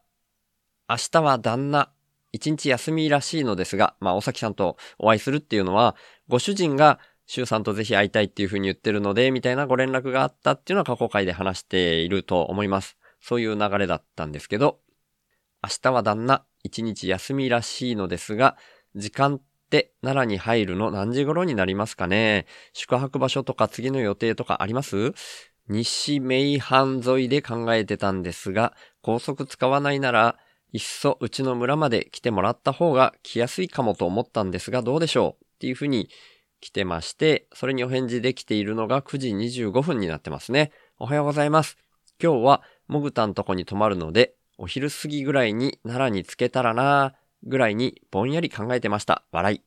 [0.89, 1.91] 明日は旦那、
[2.31, 5.95] 一日休みらしいのですが、まあ、おさきさんとお会いするっていうのは、
[6.27, 12.97] ご主人が、周さんとぜひ会いたいっていう風に言ってるので、みたいなご連絡があったっていうのは過去回で話していると思います。
[13.21, 14.79] そういう流れだったんですけど、
[15.61, 18.55] 明日は旦那、一日休みらしいのですが、
[18.95, 22.45] 時間って奈良に入るの何時頃になりますかね？
[22.73, 25.13] 宿泊場所とか次の予定とかあります？
[25.67, 30.37] 西名阪沿いで考えてたんですが、高速使わないなら、
[30.71, 35.43] いっそうちの村まで来てもらった方が来やすいかもと思ったんですが、どうでしょう？
[35.43, 36.09] っていうふうに
[36.61, 40.71] 来てまして、それにお返事できているのが9時25分になってますね。
[40.99, 41.77] おはようございます。
[42.21, 49.23] 今日はモグタんとこに泊まるので、お昼過ぎぐらいに奈良に着けたらなぐらいにぼんやり考えてました。
[49.31, 49.61] 笑い。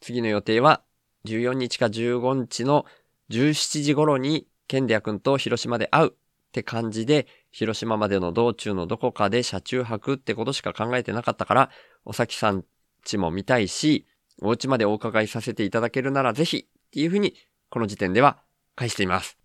[0.00, 0.82] 次の予定は
[1.26, 2.84] 14日か15日の
[3.30, 6.12] 17時頃にケンデア君と広島で会うっ
[6.52, 11.70] て感じで、広島までの道中のどこかで車中泊ってことしか考えてなかったから、
[12.04, 12.64] おさきさん
[13.02, 14.06] ちも見たいし、
[14.42, 17.34] お家までお伺いさせていただけるならぜひっていうふうに、
[17.70, 18.42] この時点では
[18.76, 19.38] 返しています。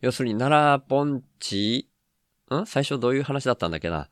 [0.00, 1.88] 要するに奈良ポンチ
[2.60, 2.66] ん？
[2.66, 4.08] 最初どういう話だったんだっけな？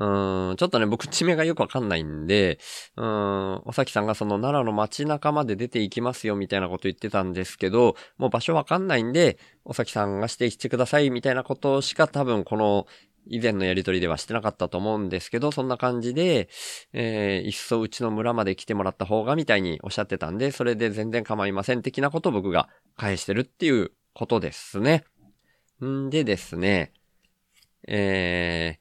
[0.00, 2.60] うん、ちょっとね、僕地名がよくわかんないんで、
[2.96, 12.86] うん、おさきさんがその奈良の街中まで出ていきますよみたいなこと言ってたんですけど、もう場所わかんないんで、おさきさんが指定してくださいみたいなことしか多分この
[13.26, 16.48] 以前のやりとりではしてなかったと思うんですけど、そんな感じで、
[16.92, 25.02] えー、いっそうちの村まで来てもらった方がみたいにおっしゃってたんで、それで全然構いません的なことを僕が返してるっていうことですね。
[25.84, 26.92] んでですね、
[27.90, 28.78] え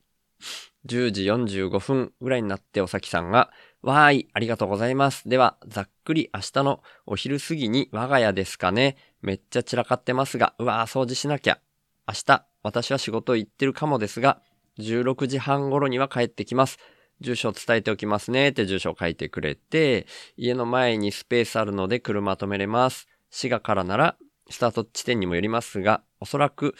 [0.85, 3.51] ー、10時45分ぐらいになっておさきさんが、
[3.81, 5.29] わーい、ありがとうございます。
[5.29, 8.97] では、ざっくり明日のお昼過ぎに我が家ですかね。
[9.21, 11.59] めっちゃ散らかってますが、うわー、掃除しなきゃ。
[12.07, 14.41] 明日、私は仕事行ってるかもですが、
[14.79, 16.77] 16時半頃には帰ってきます。
[17.21, 20.05] 住所伝えておきますねって住所を書いてくれて、
[20.35, 23.07] 家の前にスペースあるので車止めれます。
[23.31, 24.17] 滋賀からなら、
[24.49, 26.75] スタート地点にもよりますが、おそらく、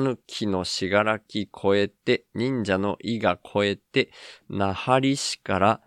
[0.00, 4.10] 狸のしがらき越えて、忍者の伊が越えて、
[4.48, 5.80] 那覇里市から、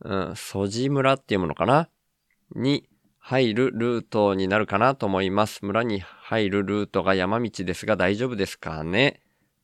[0.00, 1.88] うん、曽地村っていうものかな？
[2.54, 2.88] に
[3.18, 5.64] 入るルートになるかなと思います。
[5.64, 9.20] 村に入るルートが山道ですが大丈夫ですかね？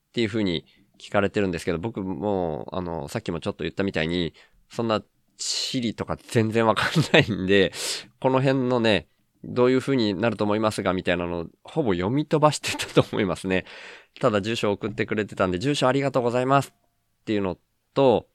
[0.08, 0.64] っていうふうに
[0.98, 4.34] 聞かれてるんですけど、僕も、あの、さっきもちょっと言ったみたいに、
[4.70, 5.02] そんな
[5.36, 7.72] 地理とか全然わかんないんで、
[8.20, 9.08] この辺のね、
[9.44, 13.64] どういう風になると思いますが、みたいなの、ほぼ読み飛ばしてたと思いますね。
[14.20, 17.58] ただ住所を送ってくれてたんで、住所ありがとうございますっていうの
[17.94, 18.28] と、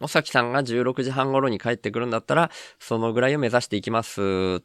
[0.00, 4.20] おさきさんが16時半頃に帰ってくるんだったら、そのぐらいを目指していきます
[4.60, 4.64] っ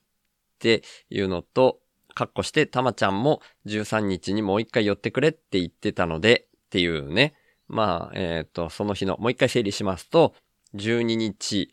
[0.59, 1.79] ていうのと、
[2.15, 7.33] かっこして、たまちゃんも13日にもう一回寄ってくれって言ってたので、っていうね。
[7.67, 10.35] まあ、えっ、ー、と、その日の、もう一回整理しますと、
[10.75, 11.71] 12日、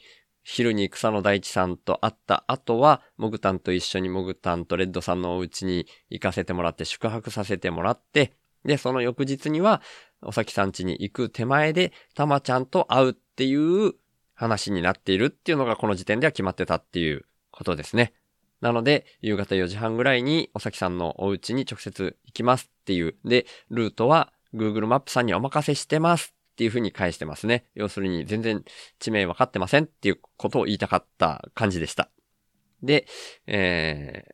[0.53, 8.32] 昼に草野大地さんと会った後は、モグタンと一緒にモグタンとレッドさんのお家に行かせてもらって宿泊させてもらって、
[8.64, 9.80] で、その翌日には、
[10.22, 13.92] おさきさん家に行く手前で、たまちゃんと会うっていう
[14.34, 18.12] 話になっているっていうのがこの時点では決まってたっていうことですね。
[18.61, 23.14] なので、夕方4時半ぐらいに、おさきさんのお家に直接行きますっていう。
[23.24, 27.65] で、ルートは Google マップさんにお任せしてますっていうふうに返してますね。
[27.75, 28.63] 要するに全然
[28.99, 32.11] 地名分かってませんっていうことを言いたかった感じでした。
[32.83, 33.07] で、
[33.47, 34.33] えー、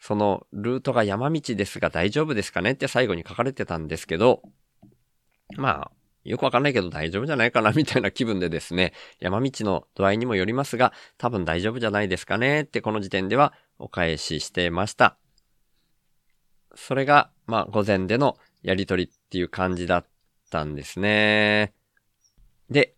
[0.00, 4.40] そのルートが山道ですが大丈夫ですかねって最後に書かれてたんですけど、
[5.58, 5.90] まあ、
[6.24, 15.18] よくわかんないけど大丈夫じゃないかなみたいな気分でですね、山道の度合いにもよりますが、多分大丈夫じゃないですかねってこの時点ではお返ししてました。
[16.74, 20.06] それが、まあ、午前でのやりとりっていう感じだっ
[20.50, 21.74] たんですね。
[22.70, 22.94] で、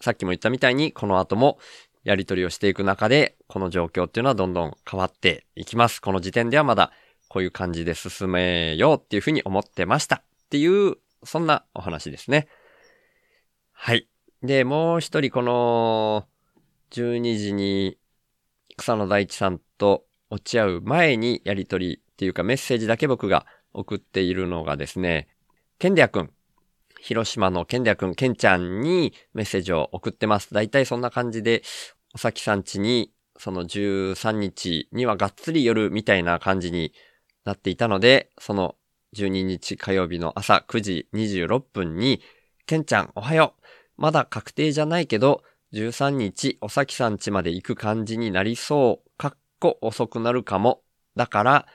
[0.00, 1.58] さっきも言ったみたいに、この後も
[2.04, 6.00] やりとりをしていく中で、この状況っていうのはどんどん変わっていきます。
[6.00, 6.92] この時点ではまだ
[7.28, 10.16] こういう感じで進めようっていうふうに思ってました。
[10.16, 12.48] っていう、そんなお話ですね。
[13.72, 14.08] はい。
[14.42, 16.26] で、もう一人この、
[16.90, 17.96] 12時に
[18.76, 25.28] 草野大地さんと落ち合う前にやりとりっていうかメッセージだけ僕が送っているのがですね、
[25.78, 26.30] ケンデア君。
[27.02, 30.54] 広島のケンデア君、ケンちゃんにメッセージを送ってます。
[30.54, 31.62] だいたいそんな感じで、
[32.14, 36.92] おさきさん家に、その13日にはがっつり夜みたいな感じに
[37.44, 38.76] なっていたので、その
[39.16, 42.22] 12日火曜日の朝9時26分に、
[42.66, 43.62] ケンちゃんおはよう。
[43.96, 45.42] まだ確定じゃないけど、
[45.72, 49.10] 13日おさきさん家まで行く感じになりそう。
[49.18, 50.82] かっこ遅くなるかも。
[51.16, 51.66] だから、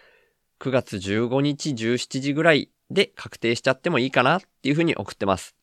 [0.61, 5.55] 9月15日17時ぐらいで確定しちゃってもいいかなていうふうに送ってます。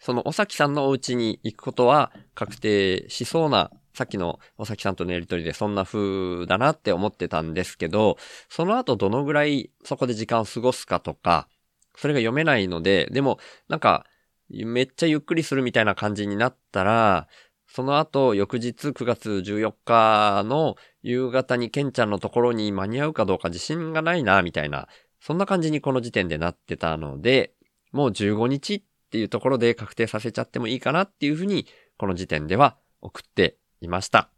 [0.00, 8.16] そのおさきさんのお家に行くことは確定しそうな、さっきのおさきさんとのやりとりでそんな風だなって思ってたんですけど、
[8.48, 11.48] その後どのぐらいそこで時間を過ごすかとか、
[11.96, 14.06] それが読めないので、でもなんか
[14.48, 17.28] めっちゃゆっくりするみたいな感じになったら、
[17.66, 24.88] その後、翌日9月14日の夕方にケンちゃんのところに間に合うかどうか自信がないな、みたいな、
[25.20, 27.54] そんな感じにこの時点でなってたので、
[27.94, 34.30] もう15日っていうところで確定させちゃってもいいかなっていうふうに、この時点では送っていました。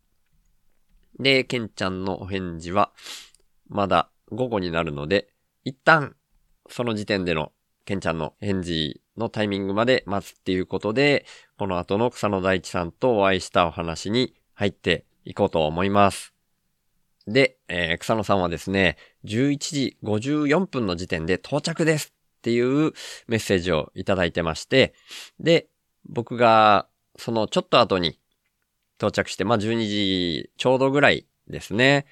[1.18, 2.92] で、ケンちゃんのお返事は、
[3.68, 5.28] まだ午後になるので、
[5.64, 6.16] 一旦、
[6.68, 7.52] その時点での
[7.86, 11.24] ケンちゃんの返事のタイミングまで待つっていうことで、
[11.56, 16.34] この後の草野大地さんとお会いしたお話に入っていこうと思います。
[17.26, 22.15] で、えー、草野さんはですね、11時54分の時点で到着です
[22.46, 22.92] っていう
[23.26, 24.94] メッセージをいただいてまして、
[25.40, 25.66] で、
[26.08, 26.86] 僕が
[27.18, 28.20] そのちょっと後に
[28.98, 32.06] 到着して、まあ、12時ちょうどぐらいですね、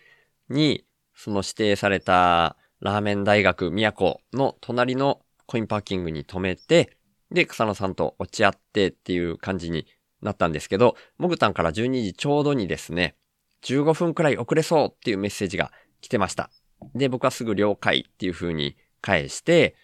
[0.49, 6.97] に、その指定されたラーメン大学都の隣のコインパーキングに止めて、
[7.30, 9.87] で、草野さんと落ち合ってっていう感じに
[10.20, 13.14] なったんですけど、モグタンから12時ちょうどにですね、
[13.62, 15.70] 15分くらい遅れそうっていうメッセージが
[16.01, 16.51] 来てました。
[16.97, 19.76] で、僕はすぐ了解っていう風に返して、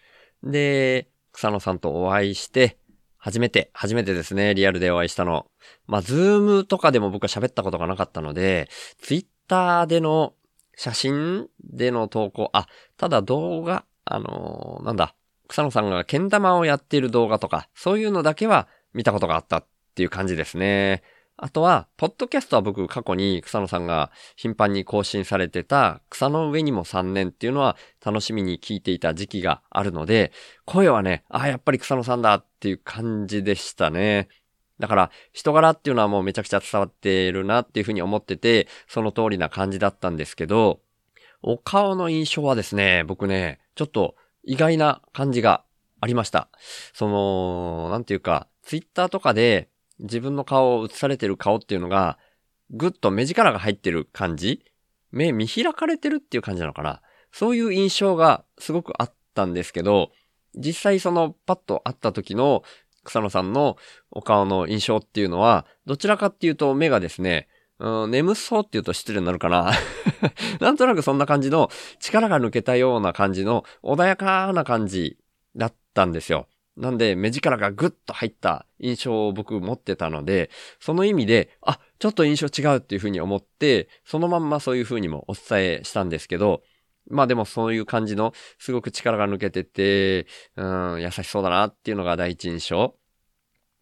[0.43, 2.77] で、草野さんとお会いして、
[3.17, 5.45] 初めて、初めてですね、リアルでお会いしたの。
[5.85, 8.67] まあ、ズームとかでも僕は喋ったことがなかったので、
[8.99, 10.33] ツイッターでの
[10.75, 12.67] 写真での投稿、あ、
[12.97, 15.15] ただ動画、あのー、なんだ、
[15.47, 21.03] 草野さんが剣玉をやっている動画とか、そういうのだけは見たことがあったっていう感じですね。
[21.43, 30.31] あとは、ポッドキャストは僕過去に草野さんが頻繁に更新されてた草の上にも3年っていうのは楽しみに聞いていた時期があるので、
[30.65, 34.27] 声はね、ああ、やっぱり草野さんだっていう感じでしたね。
[34.77, 40.79] だから、人柄っていうのはもうめちゃくちゃ伝わってるなっていうふうに思ってて、その通りな感じだったんですけど、
[41.41, 44.13] お顔の印象はですね、僕ね、ちょっと
[44.43, 45.63] 意外な感じが
[46.01, 46.49] ありました。
[46.93, 49.70] その、なんていうか、ツイッターとかで
[50.01, 52.17] 自分の顔を映されてる顔っていうのが、
[52.71, 54.65] ぐっと目力が入ってる感じ？
[55.11, 57.01] 目見開かれてるっていう感じなのかな？
[57.31, 60.11] そういう印象がすごくあったんですけど、
[60.55, 62.63] 実際そのパッと会った時の
[63.03, 63.77] 草野さんの
[64.11, 67.47] お顔の印象っていうのは、どちらかっていうと目がですね、
[67.79, 69.71] うん、眠そうって言うと失礼になるかな。
[70.61, 75.17] なんとなくそんな感じの力が抜けたような感じの穏やかな感じ
[75.55, 76.47] だったんですよ。
[76.81, 86.63] なんで目力がぐっと入った印象を僕持ってたので、その意味で、あ、ちょっと印象違うっていうふうに思って、そのまんまそういうふうにもお伝えしたんですけど、
[87.07, 90.25] まあでもそういう感じの、すごく力が抜けてて、
[90.55, 92.95] うん、優しそうだなっていうのが第一印象。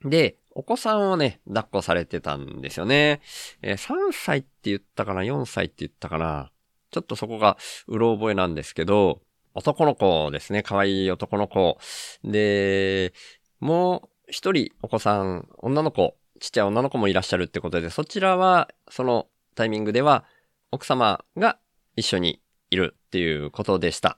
[0.04, 3.22] で、お子さんをね、抱っこされてたんですよね。
[3.62, 6.52] えー、3歳って言ったかな ?4 歳って言ったかな？
[6.92, 9.22] ちょっとそこがうろ覚えなんですけど、
[9.54, 10.64] 男の子ですね。
[10.64, 11.78] 可愛い男の子。
[12.24, 13.14] で、
[13.60, 20.26] もう一人お子さん、女の子、ちっちゃい女の子もいらっしゃるってことで、そちらは、そのタイミングでは、
[20.72, 21.58] 奥様が
[21.96, 24.18] 一緒にいるっていうことでした。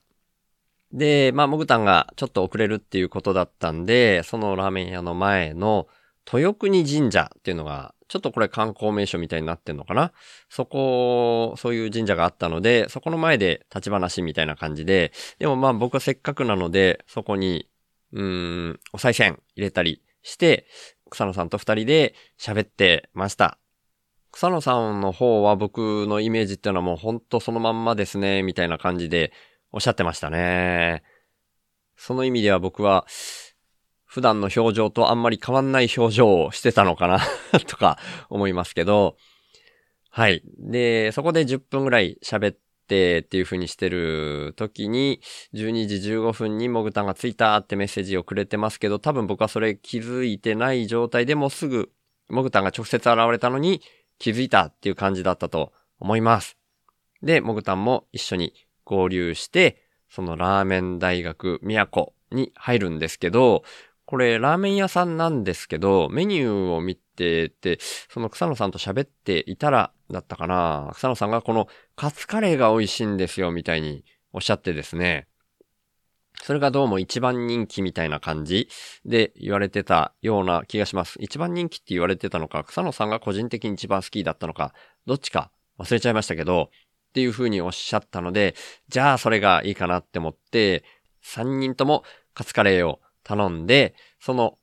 [0.91, 5.87] で、まあ、もぐたんがちょっと遅れるっていうことだったんで、そのラーメン屋の前の
[6.31, 10.11] 豊国神社っていうのが、ちょっとこれ観光名所みたいになってんのかな？
[10.49, 17.69] そこ、そういう神社があったので、そこの前で立ち話みたいな感じで、でもまあ僕はせっかくなので、そこに、
[18.11, 20.67] うん、お賽銭入れたりして、
[21.09, 23.57] 草野さんと二人で喋ってました。
[24.33, 29.31] 草野さんの方は僕のイメージっていうのはもうほんとそのまんまですね、みたいな感じで
[29.71, 31.03] おっしゃってましたね。
[31.95, 33.05] その意味では僕は、
[34.11, 37.21] 普段の表情とあんまり変わんない表情をしてたのかな
[37.65, 37.97] とか
[38.29, 39.15] 思いますけど、
[40.09, 40.43] はい。
[40.59, 42.57] で、そこで10分ぐらい喋っ
[42.89, 45.21] てっていう風にしてる時に、
[45.53, 51.89] 12時15分にモグタンが着いたってメッセージをくれてますけど、多分僕はそれ気づいてない状態でもすぐ、
[52.27, 53.81] モグタンが直接現れたのに
[54.19, 56.57] 気づいたっていう感じだったと思います。
[57.23, 58.53] で、モグタンも一緒に
[58.83, 63.63] 合流して、そのラーメン大学都に入るんですけど、
[64.11, 74.03] これ、ラーメン屋さんなんですけど、メニューを見てて、その草野さんと喋っていたら、だったかな草野さんがこのカツカレーが美味しいんですよ、みたいに
[74.33, 75.29] おっしゃってですね。
[76.43, 78.67] それがどうも一番人気みたいな感じ
[79.05, 81.15] で言われてたような気がします。
[81.21, 84.73] 一番人気って言われてたのか、草野さんが個人的に一番好きだったのか、
[85.05, 88.55] どっちか忘れちゃいましたけど、っていう風におっしゃったので、
[88.89, 90.83] じゃあそれがいいかなって思って、
[91.23, 92.03] 3人とも
[92.33, 94.57] カツカレーを頼んで、その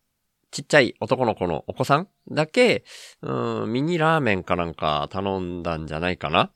[0.51, 2.85] ちっちゃい男の子のお子さんだけ、
[3.23, 6.51] うん、ミニラーメンかなんか頼んだんじゃないかな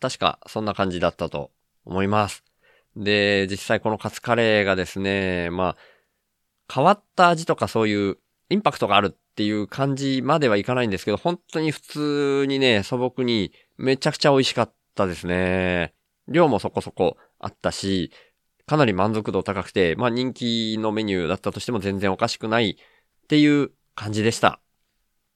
[0.00, 1.50] 確かそんな感じだったと
[1.84, 2.44] 思います。
[2.96, 5.76] で、実際このカツカレーがですね、まあ、
[6.72, 8.18] 変わった味とかそういう
[8.48, 15.94] インパクトがあるっていう感じまではいかないんですけど、本当に普通にね、素朴にめちゃくちゃ美味しかったですね。
[16.28, 18.10] 量もそこそこあったし、
[18.70, 24.60] かなり満足度高くて、まあ人気のメニューだったとしても全然おかしくないっていう感じでした。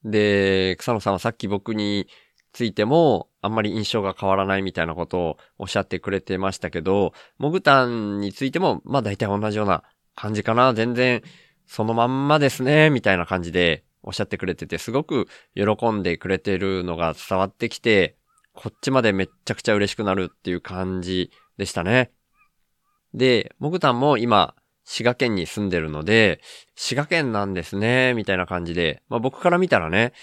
[0.05, 2.07] で、草野さんはさっき僕に
[2.53, 9.83] ついてもあんまり印象が変わらないみたいなことをおっしゃってくれてましたけど、モグタンについてもまあ大体同じような
[10.15, 10.73] 感じかな。
[10.73, 11.21] 全然
[11.67, 18.15] そのまんまですね、みたいな感じでおっしゃってくれてて、すごく喜んでくれてるのが伝わってきて、
[18.53, 22.14] こっちまでめっちゃくちゃ嬉しくなるっていう感じでしたね。
[23.15, 26.41] で、もぐたんも今、滋賀県に住んでるので、
[26.75, 30.13] 滋賀県なんですね、みたいな感じで、まあ僕から見たらね、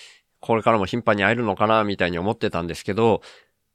[0.40, 3.22] これからも頻繁に会えるのかな、みたいに思ってたんですけど、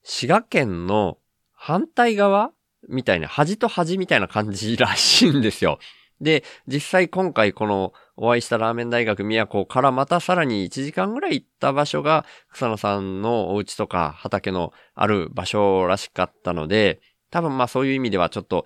[0.03, 1.17] 滋賀県の
[1.51, 2.51] 反対側
[2.87, 5.79] みたいな、端と端みたいな感じらしいんですよ。
[6.21, 18.65] で、実際今回このお会いしたラーメン大学宮古からまたさらに1時間ぐらい行った場所が草野さんのお家とか畑のある場所らしかったので、多分まあそういう意味ではちょっと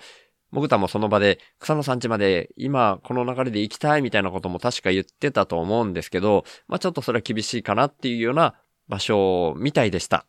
[0.52, 8.56] もぐたもその場で草野さん家まで今この流れで行きたいみたいなことも確か言ってたと思うんですけど、まあちょっとそれは厳しいかなっていうような
[8.88, 10.26] 場所みたいでした。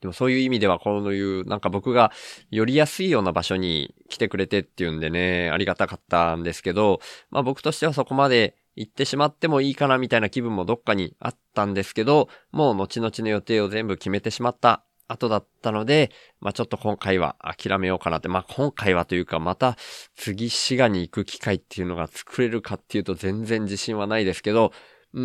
[0.00, 2.10] でもそういう意味ではこういうなんか僕が
[2.50, 7.00] 寄りやすいような場所に来てくれてっていうんでね、ありがたかったんですけど、
[7.30, 19.76] まあ僕としてはそこまで行ってしまってもいいかなみたいな気分もどっかにあったんですけど、もう後々の予定を全部決めてしまった後だったので、まあちょっと今回は諦めようかなって、まあ今回はというかまた
[20.16, 24.72] 次滋賀に行く機会っていうのが作れるかっていうと全然自信はないですけど、
[25.12, 25.22] うー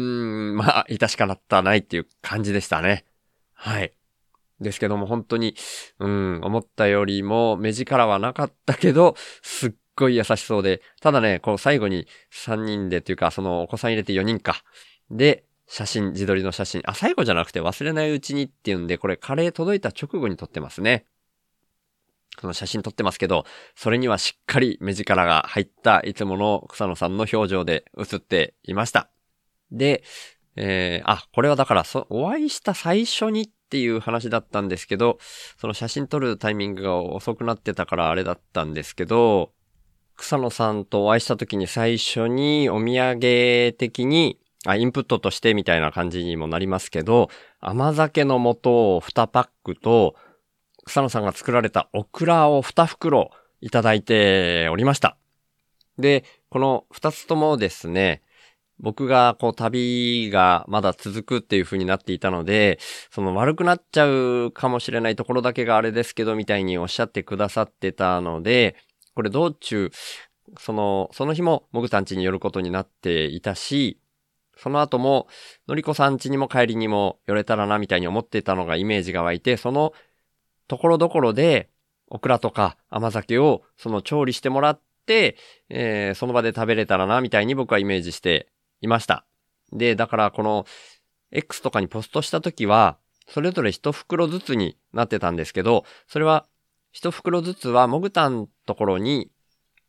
[0.53, 3.05] ん、まあ、致しかなったないっていう感じでしたね。
[3.53, 3.93] はい。
[4.59, 5.55] ですけども本当に、
[5.99, 14.63] うん、思ったよりも目力はなかったけど、すっごい優しそうで、ただね、この最後に3人でっていうか、そのお子さん入れて4人か。
[15.11, 16.81] で、写真、自撮りの写真。
[16.85, 21.05] あ、最後じゃなくて忘れないうちにっていうんで、これカレー届いた直後に撮ってますね。
[22.39, 23.45] その写真撮ってますけど、
[23.75, 29.09] それにはしっかり目力が入ったいつもの草野さんの表情で写っていました。
[29.71, 30.03] で、
[30.55, 35.17] えー、あ、これはだからそ、お会いした最初にっていう話だったんですけど、
[35.57, 39.51] その写真撮るタイミングが遅くなってたからあれだったんですけど、
[40.15, 50.15] 草野さんとお会いした時に最初にお土産的に、あ、インプットとしてみたいな感じにもなりますけど、甘酒の素を2パックと、
[50.85, 55.17] 草野さんが作られたオクラを2袋いただいておりました。
[55.97, 58.21] で、この2つともですね、
[58.79, 62.77] 僕がこう旅がまだ続くっていう風になっていたので、
[63.09, 68.75] その悪くなっちゃうかもしれないところだけがあれですけどみたいにおっしゃってくださってたので、
[69.15, 69.91] これ道中、
[70.59, 73.99] その、その日もモグタン家に寄ることになっていたし、
[74.57, 75.27] その後も、
[75.67, 79.93] のりこさん家にも帰りにも寄れたらなみたいに思ってたのがイメージが湧いて、その
[80.67, 81.69] ところどころで、
[82.07, 85.37] オクラとか甘酒をその調理してもらって、
[85.69, 88.47] えー、その場で食べれたらなみたいに僕はイメージして
[88.81, 89.25] いました。
[89.71, 90.65] で、だからこの
[91.31, 92.97] X とかにポストした時は、
[93.27, 96.45] それぞれ一袋ずつになってたんですけど、それは
[96.91, 99.31] 一袋ずつはモグタンところに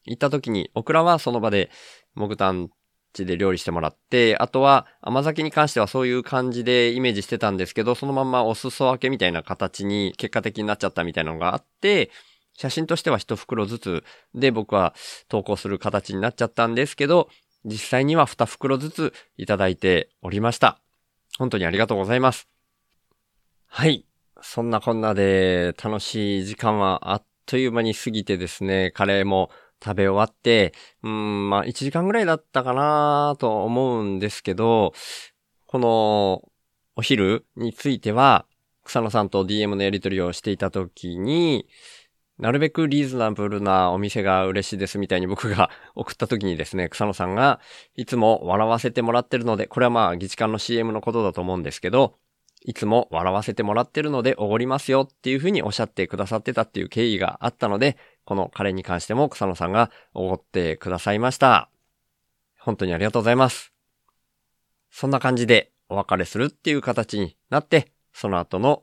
[0.06, 1.70] 行った時に、オクラはその場で
[2.14, 2.70] モグタン
[3.16, 12.10] 地で料理してもらって、あとは甘酒に関してはそういう感じでイメージしてたんですけど、そのまんまお裾分けみたいな形に結果的になっちゃったみたいなのがあって、
[12.54, 14.04] 写真としては一袋ずつ
[14.34, 14.94] で僕は
[15.28, 17.28] 投稿する形になっちゃったんですけど、
[17.64, 20.80] 実際には2袋ずついただいておりました。
[21.38, 22.48] 本当にありがとうございます。
[23.66, 24.06] はい。
[24.42, 29.50] そんなこんなで楽しい時間はあっという間に過ぎてですね、カレーも
[29.85, 30.72] 食べ終わって、
[31.03, 34.93] うん、まあ1時間ぐらいだったかなと思うんですけど、
[35.66, 36.43] この
[36.97, 38.47] お昼については、
[38.85, 41.66] 草野さんと DM のやり取りをしていた時に、
[42.39, 47.61] なるべくリーズナブルなお店が嬉しいですみたいに僕が 送った時にですね、草野さんが
[47.95, 52.18] いつも笑わせてもらってるので、これはまあ、議事館の CM のことだと思うんですけど、
[52.62, 57.97] いつも笑わせてもらってるのでおごりますよっていうふうにおっしゃってくださってたっていう経緯があったので、
[58.27, 61.70] この彼に関しても草野さんがおごってくださいました。
[62.59, 63.72] 本当にありがとうございます。
[64.91, 68.83] そんな感じでお別れするっていう形になって、その後の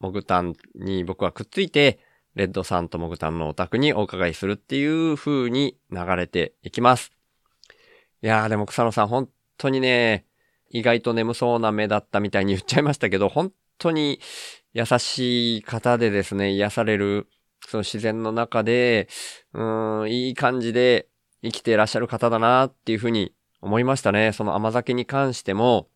[0.00, 2.00] モグタンに僕はくっついて、
[2.34, 7.12] レッドさんとモグタンのお宅にお伺いするっていう風に流れていきます。
[8.22, 10.26] いやーでも草野さん本当にね、
[10.68, 14.20] 意外と眠そうな目だったみたいに言っちゃいましたけど、本当に
[14.72, 17.28] 優しい方でですね、癒される、
[17.70, 19.08] その自然の中で、
[19.54, 21.08] うん、いい感じで
[21.40, 24.32] 生きていらっしゃる方だなっていう風に思いましたね。
[24.32, 25.88] その甘酒に関しても、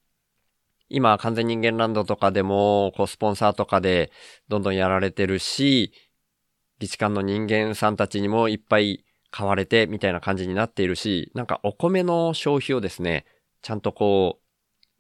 [0.89, 4.13] 今、完全人間ランドとかでも、こう、スポンサーとかで、
[4.49, 5.93] どんどんやられてるし、
[6.79, 13.25] 理事官の人間さんたちにもいっぱい買われてみたいな感じになっているし、なんかお米の消費をですね、
[13.63, 14.43] ちゃんとこう、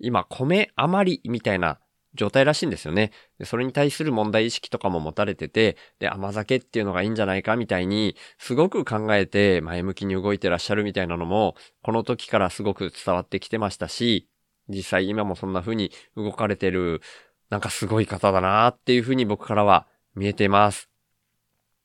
[0.00, 1.78] 今米余りみたいな
[2.14, 3.12] 状態らしいんですよね。
[3.38, 14.28] でそれに対する問題意識とかも持たれてて、で、甘酒っていうのがいいんじゃないかみたいに、すごく考えて前向きに動いてらっしゃるみたいなのも、この時からすごく伝わってきてましたし、
[14.68, 17.02] 実際今もそんな風に動かれてる、
[17.50, 20.88] なんかすごい方だなっていう風に僕からは見えています。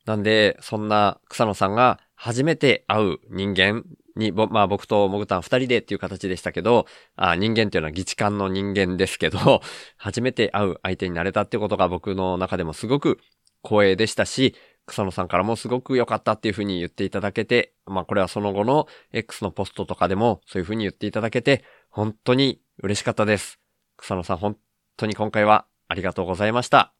[0.05, 3.83] なんで、そんな草野さんが初めて会う人間
[4.19, 9.61] に、ぼまあ僕とモグタン二人でっていう形でしたけど、あ人間っていうのは議事官の人間ですけど、
[9.97, 13.19] 初めて会う相手になれたってことが僕の中でもすごく
[13.63, 14.55] 光栄でしたし、
[14.85, 23.59] 草野さんからもすごく良かったっていうふうに言っていただけて、まあこれはその後の X のポストとかでもそういうふうに言っていただけて、本当に嬉しかったです。
[23.97, 24.57] 草野さん本
[24.97, 26.93] 当に今回はありがとうございました。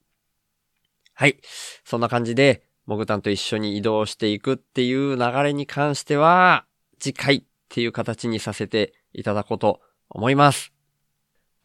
[1.14, 1.38] はい。
[1.84, 6.66] そんな感じで、モグタンと一緒に移動していくっていう流れに関しては、
[7.00, 10.74] 次回っていう形にさせていただこうと思います。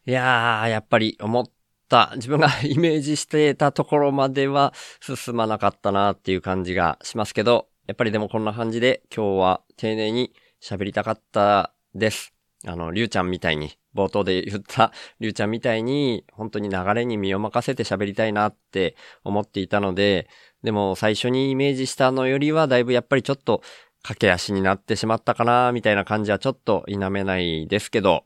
[0.05, 1.45] いやー、やっぱり思っ
[1.89, 12.33] た、自分が イメージしてたところまでは進まなかったなっていう感じがしますけど、やっぱりでもこんな感じで今日は丁寧に喋りたかったです。
[12.67, 20.27] あの、りゅうちゃんみたいに、冒頭で言った りゅうちゃんみたいに、本当に流れに身を任せて喋りたいなって思っていたので、
[20.63, 23.61] でも最初にイメージしたのよりはだいぶやっぱりちょっと
[24.05, 28.25] 駆け足になってしまったかなみたいな感じはちょっと否めないですけど、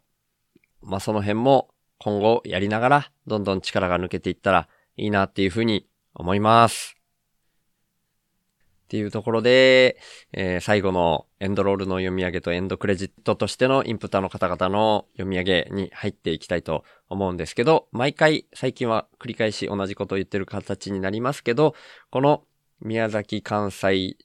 [0.82, 1.70] まあ、その辺も
[2.00, 4.68] 今後やりながらどんどん力が抜けていったら
[4.98, 6.98] いいなっていうふうに思います。
[6.98, 9.98] っていうところで、
[10.34, 21.74] えー、最後のエンドロールの読み上げとエンドクレジットとしてのインプタの方々の読み上げに入っていきたいと思うんですけど、毎回最近は繰り返し同じことを言ってる形になりますけど、
[22.10, 22.44] この
[22.82, 24.18] 宮崎関西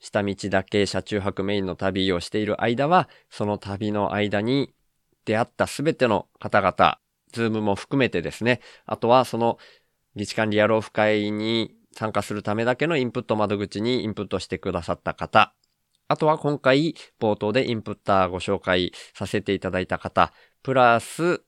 [0.00, 4.72] 下道だけ車中泊メインの旅をしている間は、その旅の間に
[5.24, 6.98] 出会ったすべての方々、
[7.32, 9.58] ズームも含めてですね、あとはその
[10.16, 15.54] 議事管理野郎府会に参加するためだけのインプット窓口にインプットしてくださった方、
[16.06, 20.32] あとは今回冒頭でインプッターご紹介させていただいた方、
[20.62, 21.42] プラス、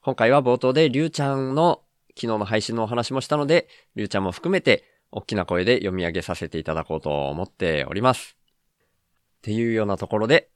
[0.00, 4.84] 今回は冒頭でりゅうちゃんの昨日の配信のお話もしたので、りゅうちゃんも含めて
[5.16, 8.36] 大きな声で読み上げさせていただこうと思っております。
[9.38, 10.50] っていうようなところで、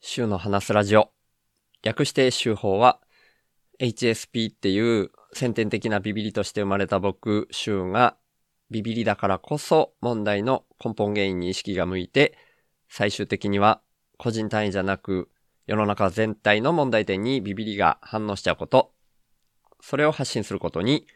[0.00, 1.10] 週の話すラジオ、
[1.82, 3.00] 略して週報は、
[3.78, 8.16] HSP っていう先天的なビビリとして生まれた僕、週が
[8.70, 12.38] ビビリだからこそ問題の根本原因に意識が向いて、
[12.88, 13.82] 最終的には
[14.16, 15.28] 個人単位じゃなく
[15.66, 18.94] 世の中全体の問題点にビビリが反応しちゃうこと、
[19.82, 21.06] それを発信することに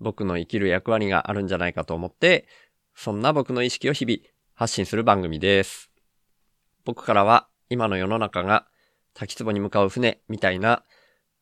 [0.00, 2.46] 僕の生きる役割があるんじゃないかと思って、
[2.94, 4.18] そんな僕の意識を日々
[4.54, 5.90] 発信する番組です。
[6.84, 8.66] 僕からは今の世の中が
[9.14, 10.84] 滝壺に向かう船みたいな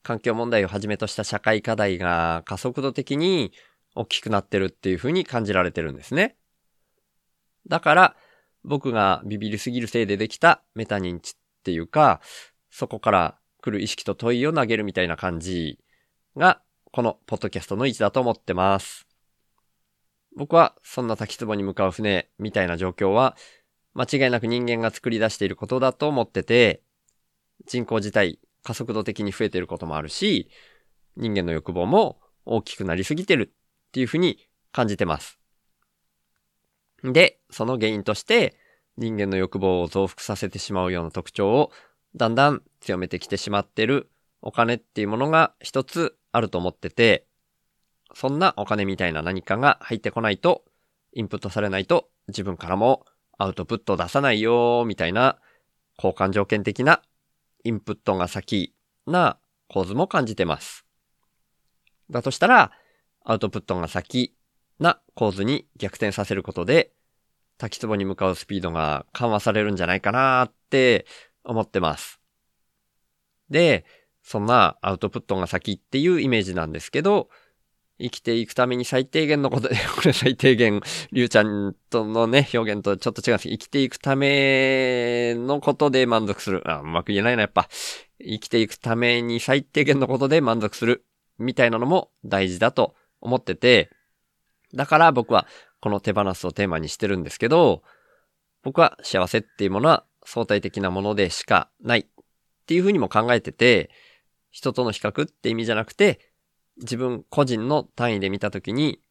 [0.03, 3.53] 環境問題をはじめとした社会課題が加速度的に
[3.95, 6.37] 大きくなってるっていう風に感じられてるんですね。
[7.69, 8.17] だから
[8.65, 12.21] 僕がビビりすぎるせいでできたメタ認知っていうか、
[12.71, 15.79] そこから来る意識と問いを投げるみたいな感じ
[16.37, 16.61] が
[16.97, 19.07] このポッドキャストの位置だと思ってます。
[20.35, 23.37] 僕はそんな滝壺に向かう船みたいな状況は
[23.93, 26.81] 間違いなく人間が作り出していることだと思ってて、
[27.67, 30.49] 人口自体加速度的に増えていることもあるし、
[31.19, 33.53] 人間の欲望も大きくなりすぎてる
[33.89, 34.39] っていうふうに
[34.73, 35.39] 感じてます。
[37.05, 38.57] で、その原因として
[38.97, 41.73] 人間の欲望を増幅させてしまうような特徴を
[42.15, 44.09] だんだん強めてきてしまってる
[44.41, 47.27] お金っていうものが一つあると思ってて、
[48.15, 50.65] そんなお金みたいな何かが入ってこないと、
[51.13, 53.07] インプットされないと自分からも
[53.39, 55.39] アウトプット出さないよみたいな
[55.97, 57.01] 交換条件的な
[57.65, 58.75] インプットが先
[59.07, 60.85] な構図も感じてます。
[62.11, 62.73] だとしたら、
[63.25, 64.37] アウトプットが先
[64.79, 66.93] な構図に逆転させることで、
[67.59, 71.07] 滝壺に向かうスピードが緩和されるんじゃないかなって
[71.45, 72.21] 思ってます。
[73.49, 73.85] で、
[74.27, 77.29] そんなアウトプットが先っていうイメージなんですけど、
[78.01, 80.81] 生きていくために最低限のことで、これ最低限、
[81.13, 86.69] りゅうちゃんとのね、表現とちょっと違うんですけど生きていくためのことで満足する。
[86.69, 87.69] あ、うまく言えないな、やっぱ。
[88.21, 91.05] 生きていくために最低限のことで満足する。
[91.39, 93.91] みたいなのも大事だと思ってて、
[94.75, 95.47] だから僕は
[95.79, 97.85] この手放すをテーマにしてるんですけど、
[98.65, 102.07] 僕は幸せっていうものは相対的なものでしかないっ
[102.67, 103.91] ていうふうにも考えてて、
[104.57, 106.33] 人との比較って意味じゃなくて、
[106.79, 109.03] 自分個人の単位で見たときに、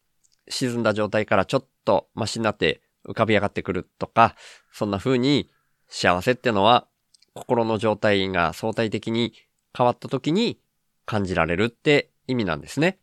[0.48, 4.34] 沈んだ状態からちょっとマシになって浮かび上がってくるとか、
[4.72, 5.48] そんな風に
[5.86, 6.88] 幸せってのは
[7.32, 9.34] 心の状態が相対的に
[9.72, 10.58] 変わった時に
[11.04, 12.98] 感じられるって意味なんですね。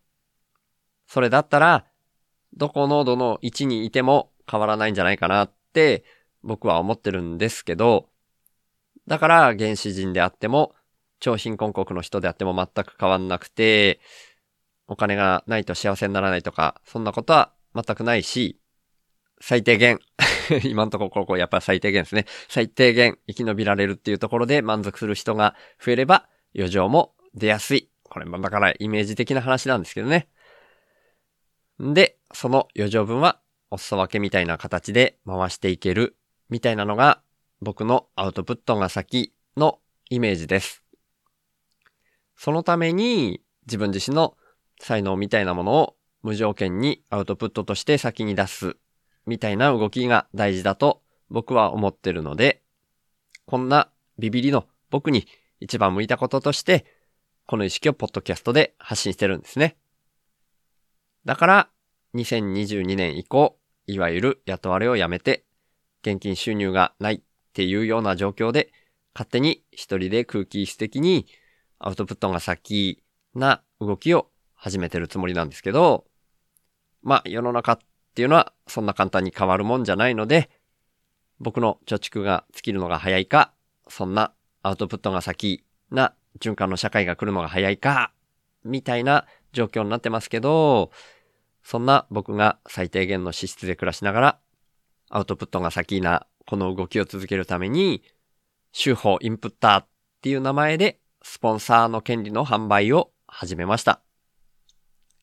[1.06, 1.86] それだったら、
[2.52, 6.04] どこのどの位置にいても変わらないんじゃないかなって
[6.42, 8.10] 僕は思ってるんですけど、
[9.08, 10.74] だから原始人であっても、
[11.24, 13.98] 超貧困国の人であっても全く変わんなくて、
[14.86, 18.60] お金がないと幸せにならないとか、そんなことは全くないし、
[19.40, 20.00] 最低限
[20.64, 22.26] 今んとこここやっぱ最低限ですね。
[22.48, 27.88] 最低限生き延びられるっていうところで満足する人が増えれば余剰も出やすい。
[28.02, 30.28] これもだからイメージ的な話なんですけどね。
[31.82, 36.18] んで、その余剰分はお裾分けみたいな形で回していける
[36.50, 37.22] みたいなのが
[37.62, 40.83] 僕のアウトプットが先のイメージです。
[42.36, 44.36] そのために自分自身の
[44.80, 48.76] 才能みたいなものを無条件にアウトプットとして先に出す
[49.26, 52.62] みたいな動きが大事だと僕は思ってるので、
[53.46, 55.26] こんなビビリの僕に
[55.60, 56.84] 一番向いたこととして、
[57.46, 59.76] この意識をポッドキャストで発信してるんですね。
[61.24, 61.68] だから、
[62.14, 65.44] 2022年以降、いわゆる雇われを辞めて、
[66.02, 67.20] 現金収入がないっ
[67.52, 68.72] ていうような状況で、
[69.14, 71.26] 勝手に一人で空気質的に
[71.78, 73.02] アウトプットが先
[73.34, 76.06] な動きを始めてるつもりなんですけど、
[77.02, 77.78] まあ世の中っ
[78.14, 80.50] ていうのはそんな簡単に変わるもんじゃないので、
[81.40, 83.52] 僕の貯蓄が尽きるのが早いか、
[83.88, 88.12] そんなアウトプットが先な循環の社会が来るのが早いか、
[88.64, 90.90] みたいな状況になってますけど、
[91.62, 94.38] そんな僕が最低限の資質で暮らしながら、
[95.10, 98.02] アウトプットが先なこの動きを続けるために、
[98.72, 99.86] 週報インプッターっ
[100.22, 104.02] ていう名前でスポンサーの権利の販売を始めました。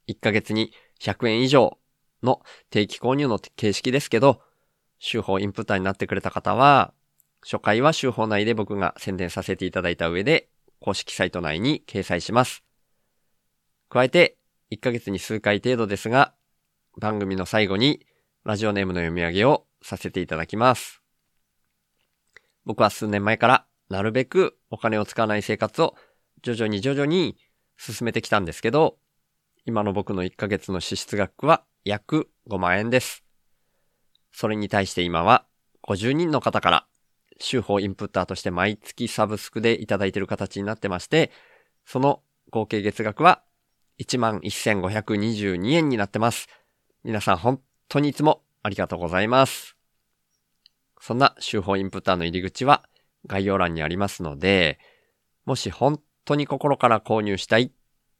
[0.08, 1.78] 1ヶ月に100円以上
[2.24, 2.42] の
[2.72, 4.42] 定期購入の形式ですけど、
[4.98, 6.92] 週報インプッターになってくれた方は、
[7.44, 10.50] 初回は週報内で僕が宣伝させていただいた上で、
[10.80, 12.64] 公式サイト内に掲載します。
[13.88, 14.38] 加えて、
[14.72, 16.34] 1ヶ月に数回程度ですが、
[17.00, 18.08] 番組の最後に
[18.44, 21.04] ラジオネームの読み上げをさせていただきます。
[22.66, 25.96] 僕は数年前からなるべくお金を使わない生活を
[26.42, 27.38] 徐々に徐々に
[27.78, 28.98] 進めてきたんですけど、
[29.66, 33.24] 今の僕の1ヶ月の支出額は約5万円です。
[34.32, 35.46] それに対して今は
[35.84, 36.88] 50人の方から
[37.40, 41.30] 週報インプッターとして毎月サブスクでいただいている形になってまして、
[41.86, 43.44] その合計月額は
[44.00, 46.48] 11,522円になってます。
[47.04, 49.76] 皆さん本当にいつもありがとうございます。
[51.02, 52.88] そんな週報インプッターの入り口は
[53.26, 54.80] 概要欄にありますので、
[55.46, 57.72] もし本当に心から購入したいっ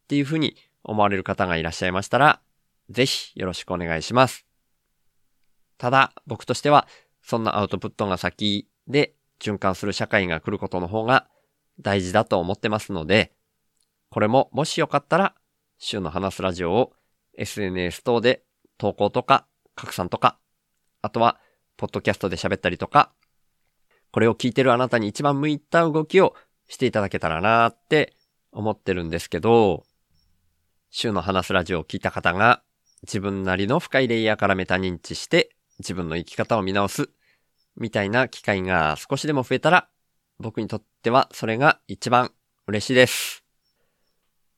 [0.08, 2.42] ていうふうに思われる方がいらっしゃいましたら、
[2.90, 4.46] ぜひよろしくお願いします。
[5.78, 6.88] ただ、僕としては、
[7.22, 11.28] そんなアウトプットが先で循環する社会が来ることの方が
[11.80, 13.34] 大事だと思ってますので、
[14.10, 15.36] これももしよかったら、
[15.78, 16.94] 週の話すラジオを
[17.38, 18.44] SNS 等で
[18.78, 20.38] 投稿とか拡散とか、
[21.02, 21.40] あとは、
[21.78, 23.12] ポッドキャストで喋ったりとか、
[24.12, 26.36] これを聞いてるあなたに一番向いた動きを
[26.68, 28.14] していただけたらなって
[28.52, 29.84] 思ってるんですけど、
[30.90, 32.62] 週の話すラジオを聞いた方が
[33.04, 35.50] 自分なりの深いレイヤーからメタ認知して
[35.80, 37.10] 自分の生き方を見直す
[37.78, 39.88] みたいな機会が少しでも増えたら
[40.40, 42.32] 僕にとってはそれが一番
[42.68, 43.44] 嬉しいです。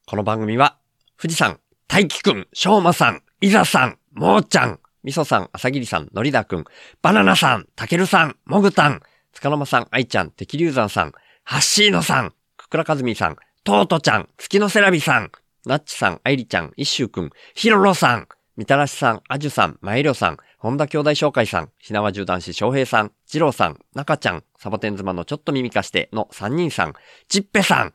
[0.08, 0.78] この番組は
[1.22, 6.66] 富士山、大輝くん、しょうまさん、いざさん、もーちゃん、みそさん、あさぎりさん、のりだくん、
[7.02, 9.02] バナナさん、たけるさん、もぐたん、
[9.34, 11.12] つかのまさん、あいちゃん、てきりゅうざんさん、
[11.44, 15.32] はっしーのさん、くくらかずみさん、とうとちゃん、月のセラビさん、
[15.66, 26.94] なっちさん、あいりちゃん、いっしゅうくん、ひろろさん、みたらしさん、あじゅさん、まいりょさん、本田兄弟紹介さん、ひなわじ男子翔平さん、じろうさん、なかちゃん、サボテン妻のちょっと耳かしての3人さん、
[27.28, 27.94] ちっぺさん、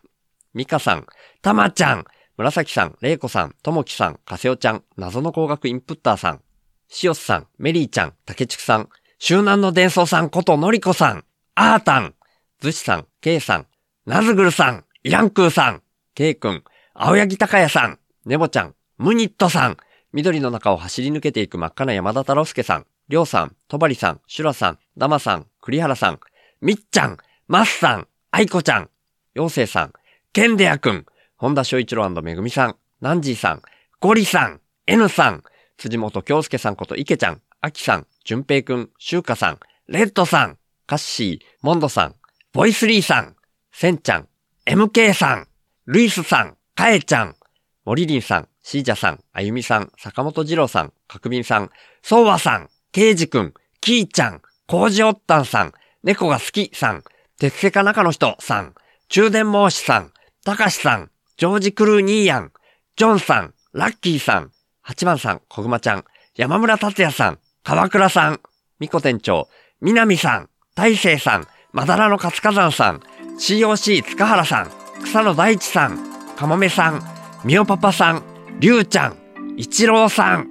[0.55, 1.07] みかさん、
[1.41, 2.05] たまちゃん、
[2.36, 6.43] 紫さん、れいこさん、ともきさん、かせおちゃん、謎の工学インプッターさん、
[6.89, 11.24] しおすさん、メリーちゃん、たけちくさん、周南の伝送さんことのりこさん、
[11.61, 12.15] あーたん、
[12.61, 13.67] ずしさん、けいさん、
[14.07, 15.83] なずぐるさん、イランクーさん、
[16.15, 16.63] けいくん、
[16.95, 19.77] 青柳高也さん、ねぼちゃん、ムニットさん、
[20.13, 26.21] 緑の中を走り抜けていく真っ赤な山田太郎介さん、りょうさん、とばりさん、しゅらさん、だまさん、栗原さん、
[26.61, 27.17] みっちゃん、
[27.49, 28.89] まっさん、あいこちゃん、
[29.35, 29.93] ようせいさん、
[30.33, 31.07] けんでやくん、
[31.39, 33.63] 本田翔一郎めぐみさん、ナンジーさん、
[33.99, 35.43] ゴリさん、N さん、
[35.77, 40.58] 辻本京介さんこと池ちゃん、あきさん、じゅんぺいくん、しゅうかさん、レッドさん、
[40.89, 42.14] カッシー、モンドさん、
[42.55, 43.36] ボイスリーさん、
[43.72, 44.28] センちゃん、
[44.64, 45.47] MK さん、
[45.84, 47.36] ルイスさん、カエちゃん、
[47.84, 51.68] モリリンさん、シージャさん、あゆみさん、坂本二郎さん、かくびんさん、
[52.03, 55.74] ソーワさん、ケイジくん、キーちゃん、コージオッタンさん、
[56.05, 57.05] 猫が好きさん、
[57.39, 58.74] 鉄セカ中の人さん、
[59.11, 60.12] 中電申しさん、
[60.43, 62.53] たかしさん、ジョージ・クルーニーヤン、
[62.97, 68.41] ジョンさん、ラッキーさん、八番さん、小熊ちゃん、山村達也さん、川倉さん、
[68.78, 69.51] みこ店長、
[69.82, 70.49] 南さん、
[70.79, 73.01] 大成さん、まだらの活火山さん、
[73.37, 74.70] COC 塚原さん、
[75.03, 75.99] 草野大地さん、
[76.37, 77.03] かもめさん、
[77.45, 78.22] みおパパさん、
[78.61, 79.16] りゅうちゃん、
[79.57, 80.49] 一郎さん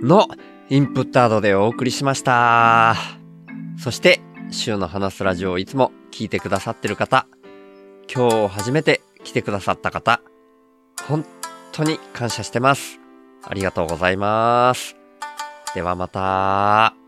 [0.00, 0.28] の
[0.70, 2.96] インプットアドでお送りしました。
[3.78, 7.26] そして、週の話すラジオをいつも聞いてくださってる方、
[8.10, 10.22] 今日初めて来てくださった方、
[11.06, 11.22] 本
[11.72, 12.98] 当に感謝してます。
[13.42, 14.96] ありがとうございます。
[15.74, 16.99] ではまた。